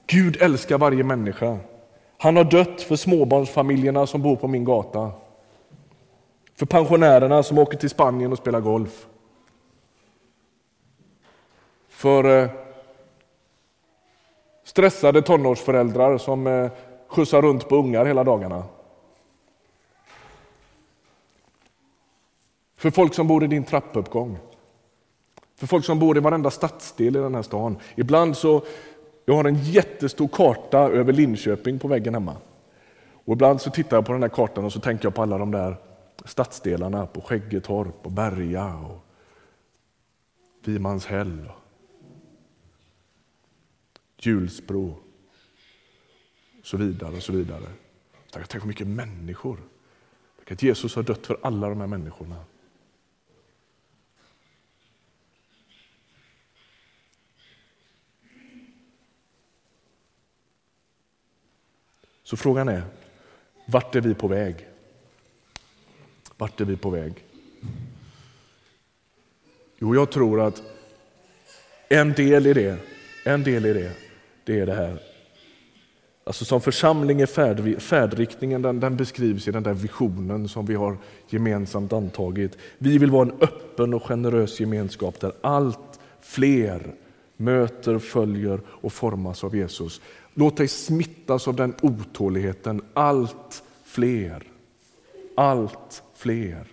Gud 0.07 0.43
älskar 0.43 0.79
varje 0.79 1.05
människa. 1.05 1.59
Han 2.19 2.37
har 2.37 2.45
dött 2.45 2.83
för 2.83 2.97
småbarnsfamiljerna 2.97 4.07
som 4.07 4.23
bor 4.23 4.37
på 4.37 4.49
min 4.49 4.65
gata. 4.65 5.13
För 6.55 6.67
pensionärerna 6.67 7.43
som 7.43 7.59
åker 7.59 7.79
till 7.79 7.91
Spanien 7.91 8.33
och 8.33 8.39
spelar 8.39 8.61
golf. 8.61 9.07
För 11.89 12.43
eh, 12.43 12.51
stressade 14.75 15.23
tonårsföräldrar 15.23 16.19
som 16.19 16.47
eh, 16.47 16.71
skjutsar 17.09 17.43
runt 17.43 17.69
på 17.69 17.77
ungar 17.77 18.05
hela 18.05 18.25
dagarna. 18.25 18.65
För 22.77 22.91
folk 22.91 23.15
som 23.15 23.27
bor 23.27 23.45
i 23.45 23.47
din 23.47 23.65
trappuppgång. 23.65 24.39
För 25.57 25.67
folk 25.67 25.85
som 25.85 25.99
bor 25.99 26.17
i 26.17 26.21
varenda 26.21 26.51
stadsdel 26.51 27.17
i 27.17 27.19
den 27.19 27.35
här 27.35 27.43
stan. 27.43 27.77
Ibland 27.95 28.37
så, 28.37 28.63
jag 29.25 29.35
har 29.35 29.45
en 29.45 29.63
jättestor 29.63 30.29
karta 30.29 30.79
över 30.79 31.13
Linköping 31.13 31.79
på 31.79 31.89
väggen 31.89 32.15
hemma. 32.15 32.37
Och 33.25 33.33
ibland 33.33 33.61
så 33.61 33.71
tittar 33.71 33.97
jag 33.97 34.07
på 34.07 34.13
den 34.13 34.23
här 34.23 34.29
kartan 34.29 34.65
och 34.65 34.73
så 34.73 34.81
tänker 34.81 35.05
jag 35.05 35.15
på 35.15 35.23
alla 35.23 35.39
de 35.39 35.51
där 35.51 35.77
stadsdelarna, 36.25 37.07
på 37.07 37.21
Skäggetorp 37.21 38.07
och 38.07 38.13
Berga 38.13 38.75
och 38.75 39.05
Vimanshäll. 40.65 41.49
Hjulsbro 44.27 44.99
och 46.61 46.67
så 46.67 46.77
vidare 46.77 47.17
och 47.17 47.23
så 47.23 47.33
vidare. 47.33 47.67
Tänk 48.31 48.55
hur 48.55 48.69
mycket 48.69 48.87
människor. 48.87 49.59
Tänk 50.37 50.53
att 50.53 50.63
Jesus 50.63 50.95
har 50.95 51.03
dött 51.03 51.27
för 51.27 51.39
alla 51.43 51.69
de 51.69 51.81
här 51.81 51.87
människorna. 51.87 52.45
Så 62.23 62.37
frågan 62.37 62.69
är, 62.69 62.83
vart 63.67 63.95
är 63.95 64.01
vi 64.01 64.15
på 64.15 64.29
väg? 64.29 64.69
Vart 66.37 66.61
är 66.61 66.65
vi 66.65 66.77
på 66.77 66.91
väg? 66.91 67.25
Jo, 69.79 69.95
jag 69.95 70.11
tror 70.11 70.41
att 70.41 70.63
en 71.89 72.13
del 72.13 72.47
i 72.47 72.53
det, 72.53 72.79
en 73.25 73.43
del 73.43 73.67
i 73.67 73.73
det, 73.73 73.93
det 74.45 74.61
är 74.61 74.67
det 74.67 74.75
här. 74.75 74.99
Alltså 76.27 76.45
som 76.45 76.61
församling 76.61 77.21
är 77.21 77.27
färd, 77.27 77.83
färdriktningen 77.83 78.63
den, 78.63 78.81
den 78.81 78.97
beskrivs 78.97 79.49
i 79.49 79.51
den 79.51 79.63
där 79.63 79.75
visionen 79.75 80.49
som 80.49 80.67
vi 80.67 80.75
har 80.75 80.97
gemensamt 81.29 81.93
antagit. 81.93 82.59
Vi 82.79 82.99
vill 82.99 83.11
vara 83.11 83.29
en 83.29 83.41
öppen 83.41 83.95
och 83.95 84.03
generös 84.03 84.61
gemenskap 84.61 85.21
där 85.21 85.33
allt 85.41 86.01
fler 86.21 86.95
möter, 87.37 87.99
följer 87.99 88.61
och 88.69 88.93
formas 88.93 89.45
av 89.45 89.57
Jesus. 89.57 90.01
Låt 90.35 90.57
dig 90.57 90.69
smittas 90.69 91.49
av 91.49 91.57
den 91.57 91.75
otåligheten. 91.83 92.83
Allt 92.95 93.63
fler. 93.85 94.43
Allt 95.37 96.03
fler. 96.15 96.67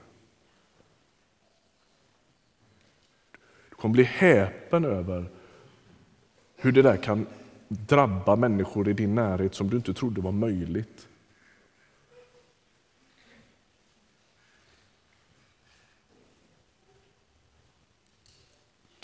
Du 3.69 3.75
kommer 3.75 3.93
bli 3.93 4.03
häpen 4.03 4.85
över 4.85 5.25
hur 6.57 6.71
det 6.71 6.81
där 6.81 6.97
kan 6.97 7.25
drabba 7.71 8.35
människor 8.35 8.89
i 8.89 8.93
din 8.93 9.15
närhet 9.15 9.55
som 9.55 9.69
du 9.69 9.77
inte 9.77 9.93
trodde 9.93 10.21
var 10.21 10.31
möjligt. 10.31 11.07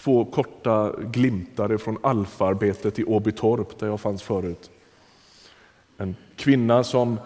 två 0.08 0.26
korta 0.26 0.94
glimtar 1.00 1.78
från 1.78 1.98
alfarbetet 2.04 3.00
i 3.00 3.04
Åbytorp 3.04 3.80
där 3.80 3.88
jag 3.88 4.02
fanns 4.02 4.24
förut. 4.24 4.72
En 5.98 6.16
kvinna 6.36 6.84
som 6.84 7.20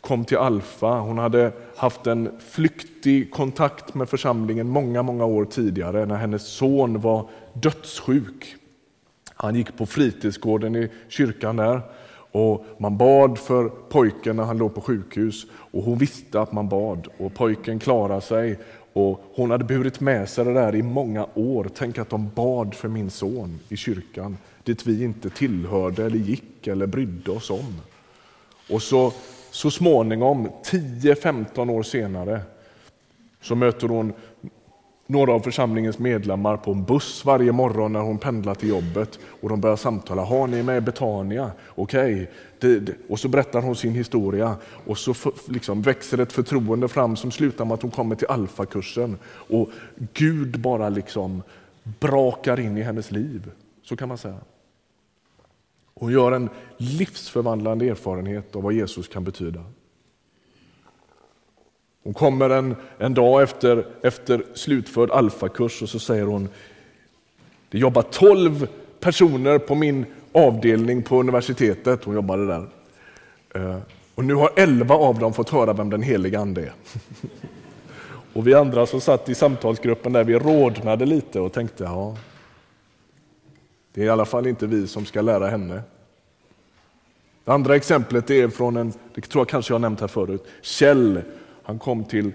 kom 0.00 0.24
till 0.24 0.36
Alfa. 0.36 0.98
Hon 0.98 1.18
hade 1.18 1.52
haft 1.76 2.06
en 2.06 2.40
flyktig 2.40 3.30
kontakt 3.30 3.94
med 3.94 4.08
församlingen 4.08 4.68
många, 4.68 5.02
många 5.02 5.24
år 5.24 5.44
tidigare 5.44 6.06
när 6.06 6.16
hennes 6.16 6.46
son 6.46 7.00
var 7.00 7.28
dödssjuk. 7.52 8.56
Han 9.42 9.54
gick 9.54 9.76
på 9.76 9.86
fritidsgården 9.86 10.76
i 10.76 10.88
kyrkan 11.08 11.56
där 11.56 11.82
och 12.32 12.64
man 12.78 12.96
bad 12.96 13.38
för 13.38 13.68
pojken 13.68 14.36
när 14.36 14.44
han 14.44 14.58
låg 14.58 14.74
på 14.74 14.80
sjukhus 14.80 15.46
och 15.52 15.82
hon 15.82 15.98
visste 15.98 16.40
att 16.40 16.52
man 16.52 16.68
bad 16.68 17.08
och 17.18 17.34
pojken 17.34 17.78
klarade 17.78 18.20
sig 18.20 18.58
och 18.92 19.24
hon 19.34 19.50
hade 19.50 19.64
burit 19.64 20.00
med 20.00 20.28
sig 20.28 20.44
det 20.44 20.54
där 20.54 20.74
i 20.74 20.82
många 20.82 21.26
år. 21.34 21.70
Tänk 21.74 21.98
att 21.98 22.10
de 22.10 22.30
bad 22.34 22.74
för 22.74 22.88
min 22.88 23.10
son 23.10 23.58
i 23.68 23.76
kyrkan, 23.76 24.38
dit 24.64 24.86
vi 24.86 25.04
inte 25.04 25.30
tillhörde 25.30 26.04
eller 26.04 26.18
gick 26.18 26.66
eller 26.66 26.86
brydde 26.86 27.30
oss 27.30 27.50
om. 27.50 27.80
Och 28.70 28.82
så, 28.82 29.12
så 29.50 29.70
småningom, 29.70 30.48
10-15 30.64 31.70
år 31.70 31.82
senare, 31.82 32.40
så 33.40 33.54
möter 33.54 33.88
hon 33.88 34.12
några 35.10 35.32
av 35.32 35.40
församlingens 35.40 35.98
medlemmar 35.98 36.56
på 36.56 36.72
en 36.72 36.84
buss 36.84 37.24
varje 37.24 37.52
morgon 37.52 37.92
när 37.92 38.00
hon 38.00 38.18
pendlar 38.18 38.54
till 38.54 38.68
jobbet 38.68 39.18
och 39.40 39.48
de 39.48 39.60
börjar 39.60 39.76
samtala. 39.76 40.22
Har 40.22 40.46
ni 40.46 40.62
med 40.62 40.84
Betania? 40.84 41.50
Okej. 41.74 42.30
Okay. 42.58 42.94
Och 43.08 43.20
så 43.20 43.28
berättar 43.28 43.62
hon 43.62 43.76
sin 43.76 43.94
historia 43.94 44.56
och 44.86 44.98
så 44.98 45.14
liksom 45.48 45.82
växer 45.82 46.18
ett 46.18 46.32
förtroende 46.32 46.88
fram 46.88 47.16
som 47.16 47.30
slutar 47.30 47.64
med 47.64 47.74
att 47.74 47.82
hon 47.82 47.90
kommer 47.90 48.16
till 48.16 48.26
alfakursen 48.26 49.18
och 49.24 49.70
Gud 50.14 50.60
bara 50.60 50.88
liksom 50.88 51.42
brakar 52.00 52.60
in 52.60 52.76
i 52.76 52.82
hennes 52.82 53.10
liv. 53.10 53.50
Så 53.82 53.96
kan 53.96 54.08
man 54.08 54.18
säga. 54.18 54.38
Hon 55.94 56.12
gör 56.12 56.32
en 56.32 56.48
livsförvandlande 56.76 57.88
erfarenhet 57.88 58.56
av 58.56 58.62
vad 58.62 58.72
Jesus 58.72 59.08
kan 59.08 59.24
betyda. 59.24 59.64
Hon 62.02 62.14
kommer 62.14 62.50
en, 62.50 62.76
en 62.98 63.14
dag 63.14 63.42
efter, 63.42 63.86
efter 64.02 64.42
slutförd 64.54 65.10
alfakurs 65.10 65.82
och 65.82 65.88
så 65.88 65.98
säger 65.98 66.24
hon, 66.24 66.48
det 67.68 67.78
jobbar 67.78 68.02
tolv 68.02 68.68
personer 69.00 69.58
på 69.58 69.74
min 69.74 70.06
avdelning 70.32 71.02
på 71.02 71.20
universitetet, 71.20 72.04
hon 72.04 72.14
jobbade 72.14 72.46
där. 72.46 72.66
Eh, 73.54 73.78
och 74.14 74.24
nu 74.24 74.34
har 74.34 74.50
elva 74.56 74.94
av 74.94 75.18
dem 75.18 75.32
fått 75.32 75.50
höra 75.50 75.72
vem 75.72 75.90
den 75.90 76.02
heliga 76.02 76.40
ande 76.40 76.60
är. 76.60 76.72
Och 78.32 78.46
vi 78.46 78.54
andra 78.54 78.86
som 78.86 79.00
satt 79.00 79.28
i 79.28 79.34
samtalsgruppen 79.34 80.12
där, 80.12 80.24
vi 80.24 80.38
rådnade 80.38 81.06
lite 81.06 81.40
och 81.40 81.52
tänkte, 81.52 81.84
ja, 81.84 82.16
det 83.94 84.00
är 84.00 84.04
i 84.04 84.08
alla 84.08 84.24
fall 84.24 84.46
inte 84.46 84.66
vi 84.66 84.86
som 84.86 85.06
ska 85.06 85.20
lära 85.20 85.48
henne. 85.48 85.82
Det 87.44 87.52
andra 87.52 87.76
exemplet 87.76 88.30
är 88.30 88.48
från 88.48 88.76
en, 88.76 88.92
det 89.14 89.20
tror 89.20 89.40
jag 89.40 89.48
kanske 89.48 89.70
jag 89.72 89.74
har 89.74 89.80
nämnt 89.80 90.00
här 90.00 90.08
förut, 90.08 90.46
Kjell 90.62 91.22
han 91.70 91.78
kom 91.78 92.04
till 92.04 92.32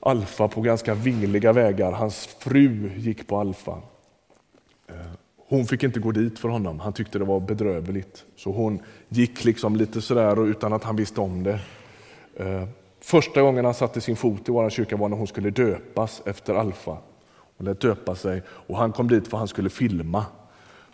Alfa 0.00 0.48
på 0.48 0.60
ganska 0.60 0.94
vingliga 0.94 1.52
vägar. 1.52 1.92
Hans 1.92 2.26
fru 2.26 2.90
gick 2.96 3.26
på 3.26 3.40
Alfa. 3.40 3.72
Eh, 4.88 4.94
hon 5.36 5.66
fick 5.66 5.82
inte 5.82 6.00
gå 6.00 6.12
dit 6.12 6.38
för 6.38 6.48
honom. 6.48 6.80
Han 6.80 6.92
tyckte 6.92 7.18
det 7.18 7.24
var 7.24 7.40
bedrövligt. 7.40 8.24
Så 8.36 8.52
hon 8.52 8.80
gick 9.08 9.44
liksom 9.44 9.76
lite 9.76 10.02
sådär 10.02 10.48
utan 10.48 10.72
att 10.72 10.84
han 10.84 10.96
visste 10.96 11.20
om 11.20 11.42
det. 11.42 11.60
Eh, 12.36 12.64
första 13.00 13.42
gången 13.42 13.64
han 13.64 13.74
satte 13.74 14.00
sin 14.00 14.16
fot 14.16 14.48
i 14.48 14.52
vår 14.52 14.70
kyrka 14.70 14.96
var 14.96 15.08
när 15.08 15.16
hon 15.16 15.26
skulle 15.26 15.50
döpas 15.50 16.22
efter 16.24 16.54
Alfa. 16.54 16.96
Hon 17.56 17.66
lät 17.66 17.80
döpa 17.80 18.14
sig 18.14 18.42
och 18.48 18.76
han 18.76 18.92
kom 18.92 19.08
dit 19.08 19.28
för 19.28 19.36
att 19.36 19.40
han 19.40 19.48
skulle 19.48 19.70
filma. 19.70 20.24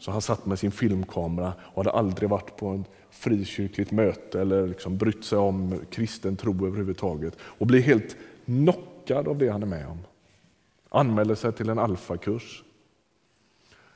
Så 0.04 0.10
han 0.10 0.22
satt 0.22 0.46
med 0.46 0.58
sin 0.58 0.70
filmkamera 0.70 1.52
och 1.60 1.76
hade 1.76 1.90
aldrig 1.90 2.30
varit 2.30 2.56
på 2.56 2.74
ett 2.74 2.90
frikyrkligt 3.10 3.90
möte 3.90 4.40
eller 4.40 4.66
liksom 4.66 4.96
brytt 4.96 5.24
sig 5.24 5.38
om 5.38 5.80
kristen 5.90 6.36
tro 6.36 6.66
överhuvudtaget. 6.66 7.36
Och 7.40 7.66
blir 7.66 7.80
helt 7.82 8.16
knockad 8.44 9.28
av 9.28 9.38
det 9.38 9.48
han 9.48 9.62
är 9.62 9.66
med 9.66 9.86
om. 9.86 9.98
Anmälde 10.88 11.36
sig 11.36 11.52
till 11.52 11.68
en 11.68 11.78
alfakurs. 11.78 12.62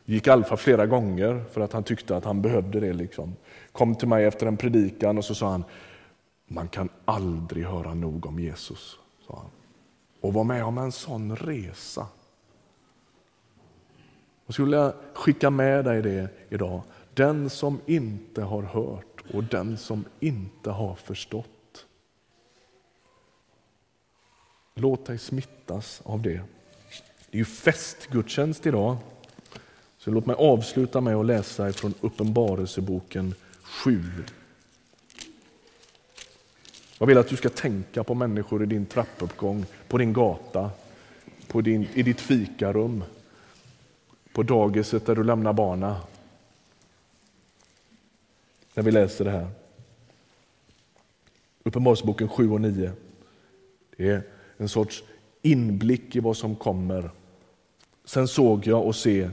Gick 0.05 0.29
alfa 0.29 0.57
flera 0.57 0.87
gånger 0.87 1.45
för 1.53 1.61
att 1.61 1.73
han 1.73 1.85
tyckte 1.85 2.17
att 2.17 2.25
han 2.25 2.43
behövde 2.43 2.81
det. 2.81 2.93
Liksom. 2.93 3.37
Kom 3.73 3.95
till 3.95 4.09
mig 4.09 4.25
efter 4.25 4.47
en 4.47 4.57
predikan 4.57 5.19
och 5.19 5.25
så 5.25 5.35
sa 5.35 5.51
han, 5.51 5.65
man 6.47 6.69
kan 6.69 6.89
aldrig 7.05 7.65
höra 7.65 7.95
nog 7.95 8.27
om 8.27 8.39
Jesus. 8.39 8.99
Sa 9.27 9.37
han. 9.37 9.51
Och 10.21 10.33
var 10.33 10.45
med 10.45 10.65
om 10.65 10.79
en 10.79 10.93
sån 10.93 11.37
resa. 11.37 12.07
Och 14.49 14.55
skulle 14.55 14.77
jag 14.77 14.93
skicka 15.15 15.51
med 15.51 15.85
dig 15.85 16.03
det 16.03 16.29
idag. 16.49 16.83
Den 17.15 17.51
som 17.51 17.81
inte 17.87 18.43
har 18.43 18.63
hört 18.63 19.25
och 19.35 19.45
den 19.45 19.77
som 19.77 20.05
inte 20.21 20.71
har 20.71 20.95
förstått. 20.95 21.87
Låt 24.75 25.07
dig 25.07 25.19
smittas 25.19 26.03
av 26.05 26.23
det. 26.23 26.41
Det 27.31 27.37
är 27.37 27.39
ju 27.39 27.45
festgudstjänst 27.45 28.67
idag. 28.67 28.97
Så 29.99 30.11
låt 30.11 30.27
mig 30.27 30.37
avsluta 30.39 31.01
med 31.01 31.17
att 31.17 31.27
läsa 31.27 31.73
från 31.73 31.95
Uppenbarelseboken 32.01 33.35
7. 33.63 34.03
Jag 36.99 37.07
vill 37.07 37.19
att 37.19 37.29
du 37.29 37.37
ska 37.37 37.49
tänka 37.49 38.05
på 38.05 38.15
människor 38.15 38.63
i 38.63 38.67
din 38.67 38.87
trappuppgång, 38.87 39.67
på 39.89 39.99
din 39.99 40.13
gata, 40.13 40.71
på 41.49 41.61
din, 41.61 41.89
i 41.95 42.03
ditt 42.03 42.21
fikarum, 42.21 43.05
på 44.39 44.43
dagiset 44.43 45.07
där 45.07 45.15
du 45.15 45.25
lämnar 45.25 45.53
barna. 45.53 45.97
När 48.75 48.83
vi 48.83 48.91
läser 48.91 49.25
det 49.25 49.31
här. 49.31 49.49
Uppenbarelseboken 51.63 52.29
7 52.29 52.51
och 52.51 52.61
9. 52.61 52.93
Det 53.97 54.09
är 54.09 54.23
en 54.57 54.69
sorts 54.69 55.05
inblick 55.43 56.17
i 56.17 56.21
vad 56.21 56.37
som 56.37 56.57
kommer. 56.57 57.11
Sen 58.05 58.29
såg 58.29 58.67
jag 58.67 58.87
och 58.87 58.97
se 58.97 59.31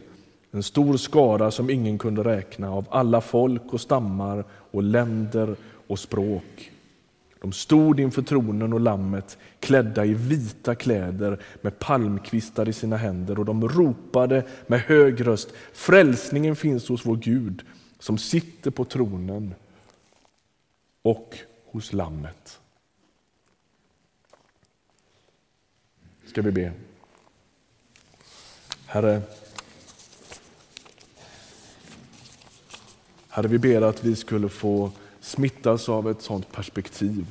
en 0.52 0.63
stor 0.63 0.98
skara 0.98 1.52
som 1.52 1.70
ingen 1.70 1.98
kunde 1.98 2.24
räkna 2.24 2.72
av 2.72 2.86
alla 2.89 3.22
folk 3.22 3.74
och 3.74 3.82
stammar 3.82 4.44
och 4.52 4.84
länder 4.84 5.56
och 5.88 6.00
språk. 6.00 6.72
De 7.45 7.51
stod 7.51 7.99
inför 7.99 8.21
tronen 8.21 8.73
och 8.73 8.79
lammet 8.79 9.38
klädda 9.60 10.05
i 10.05 10.13
vita 10.13 10.75
kläder 10.75 11.41
med 11.62 11.79
palmkvistar 11.79 12.69
i 12.69 12.73
sina 12.73 12.97
händer 12.97 13.39
och 13.39 13.45
de 13.45 13.67
ropade 13.67 14.47
med 14.67 14.79
hög 14.79 15.27
röst 15.27 15.53
Frälsningen 15.73 16.55
finns 16.55 16.89
hos 16.89 17.05
vår 17.05 17.15
Gud 17.15 17.65
som 17.99 18.17
sitter 18.17 18.71
på 18.71 18.86
tronen 18.86 19.55
och 21.01 21.38
hos 21.65 21.93
lammet. 21.93 22.60
Ska 26.25 26.41
vi 26.41 26.51
be. 26.51 26.73
Herre, 28.86 29.21
Herre, 33.29 33.47
vi 33.47 33.58
ber 33.58 33.81
att 33.81 34.03
vi 34.03 34.15
skulle 34.15 34.49
få 34.49 34.91
smittas 35.26 35.90
av 35.90 36.10
ett 36.10 36.22
sådant 36.22 36.52
perspektiv. 36.52 37.26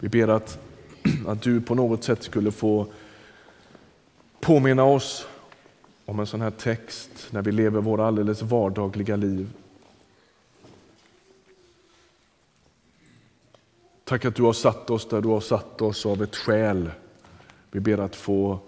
Vi 0.00 0.08
ber 0.08 0.28
att, 0.28 0.58
att 1.26 1.42
du 1.42 1.60
på 1.60 1.74
något 1.74 2.04
sätt 2.04 2.22
skulle 2.22 2.52
få 2.52 2.86
påminna 4.40 4.84
oss 4.84 5.26
om 6.04 6.20
en 6.20 6.26
sån 6.26 6.40
här 6.40 6.50
text 6.50 7.10
när 7.30 7.42
vi 7.42 7.52
lever 7.52 7.80
våra 7.80 8.06
alldeles 8.06 8.42
vardagliga 8.42 9.16
liv. 9.16 9.50
Tack 14.04 14.24
att 14.24 14.34
du 14.34 14.42
har 14.42 14.52
satt 14.52 14.90
oss 14.90 15.08
där 15.08 15.20
du 15.20 15.28
har 15.28 15.40
satt 15.40 15.82
oss 15.82 16.06
av 16.06 16.22
ett 16.22 16.36
skäl. 16.36 16.90
Vi 17.70 17.80
ber 17.80 17.98
att 17.98 18.16
få 18.16 18.58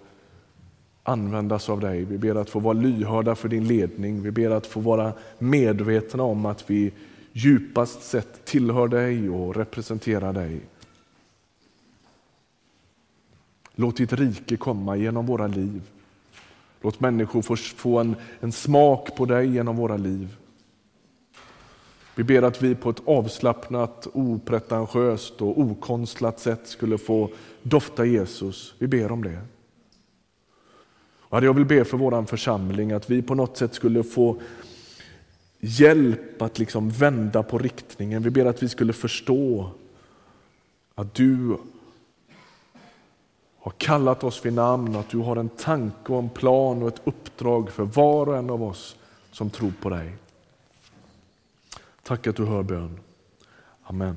användas 1.03 1.69
av 1.69 1.81
dig. 1.81 2.05
Vi 2.05 2.19
ber 2.19 2.35
att 2.35 2.51
få 2.51 2.59
vara 2.59 2.73
lyhörda 2.73 3.35
för 3.35 3.49
din 3.49 3.69
ledning. 3.69 4.23
Vi 4.23 4.31
ber 4.31 4.51
att 4.51 4.67
få 4.67 4.81
vara 4.81 5.13
medvetna 5.39 6.23
om 6.23 6.47
att 6.47 6.71
vi 6.71 6.93
djupast 7.37 8.03
sett 8.03 8.44
tillhör 8.44 8.88
dig 8.88 9.31
och 9.31 9.57
representerar 9.57 10.33
dig. 10.33 10.61
Låt 13.75 13.97
ditt 13.97 14.12
rike 14.12 14.57
komma 14.57 14.97
genom 14.97 15.27
våra 15.27 15.47
liv. 15.47 15.83
Låt 16.81 17.01
människor 17.01 17.42
få, 17.57 17.99
en, 17.99 18.16
en 18.40 18.53
smak 18.53 19.16
på 19.16 19.25
dig 19.25 19.55
genom 19.55 19.77
våra 19.77 19.97
liv. 19.97 20.37
Vi 22.14 22.25
ber 22.25 22.42
att 22.42 22.62
vi 22.62 22.75
på 22.75 22.90
ett 22.90 23.03
avslappnat, 23.05 24.07
opretentiöst 24.12 25.42
och 25.42 25.61
okonstlat 25.61 26.40
sätt 26.40 26.68
skulle 26.68 26.99
få 26.99 27.31
dofta 27.62 28.05
Jesus. 28.05 28.75
Vi 28.79 28.87
ber 28.87 29.12
om 29.12 29.25
det. 29.25 29.40
Jag 31.31 31.55
vill 31.55 31.64
be 31.64 31.85
för 31.85 31.97
vår 31.97 32.27
församling 32.27 32.92
att 32.92 33.11
vi 33.11 33.23
på 33.23 33.35
något 33.35 33.57
sätt 33.57 33.75
skulle 33.75 34.03
få 34.03 34.40
hjälp 35.64 36.42
att 36.42 36.59
liksom 36.59 36.90
vända 36.90 37.42
på 37.42 37.59
riktningen. 37.59 38.22
Vi 38.22 38.31
ber 38.31 38.46
att 38.46 38.62
vi 38.62 38.68
skulle 38.68 38.92
förstå 38.92 39.70
att 40.94 41.14
du 41.14 41.57
har 43.59 43.72
kallat 43.79 44.24
oss 44.24 44.46
vid 44.46 44.53
namn, 44.53 44.96
att 44.96 45.11
du 45.11 45.18
har 45.18 45.37
en 45.37 45.48
tanke 45.48 46.12
och 46.12 46.18
en 46.18 46.29
plan 46.29 46.83
och 46.83 46.88
ett 46.88 47.00
uppdrag 47.05 47.70
för 47.70 47.85
var 47.85 48.29
och 48.29 48.37
en 48.37 48.50
av 48.50 48.62
oss 48.62 48.96
som 49.33 49.50
tror 49.50 49.72
på 49.83 49.88
dig. 49.88 50.12
Tack 52.03 52.27
att 52.27 52.37
du 52.37 52.44
hör 52.44 52.62
bön. 52.62 52.98
Amen. 53.83 54.16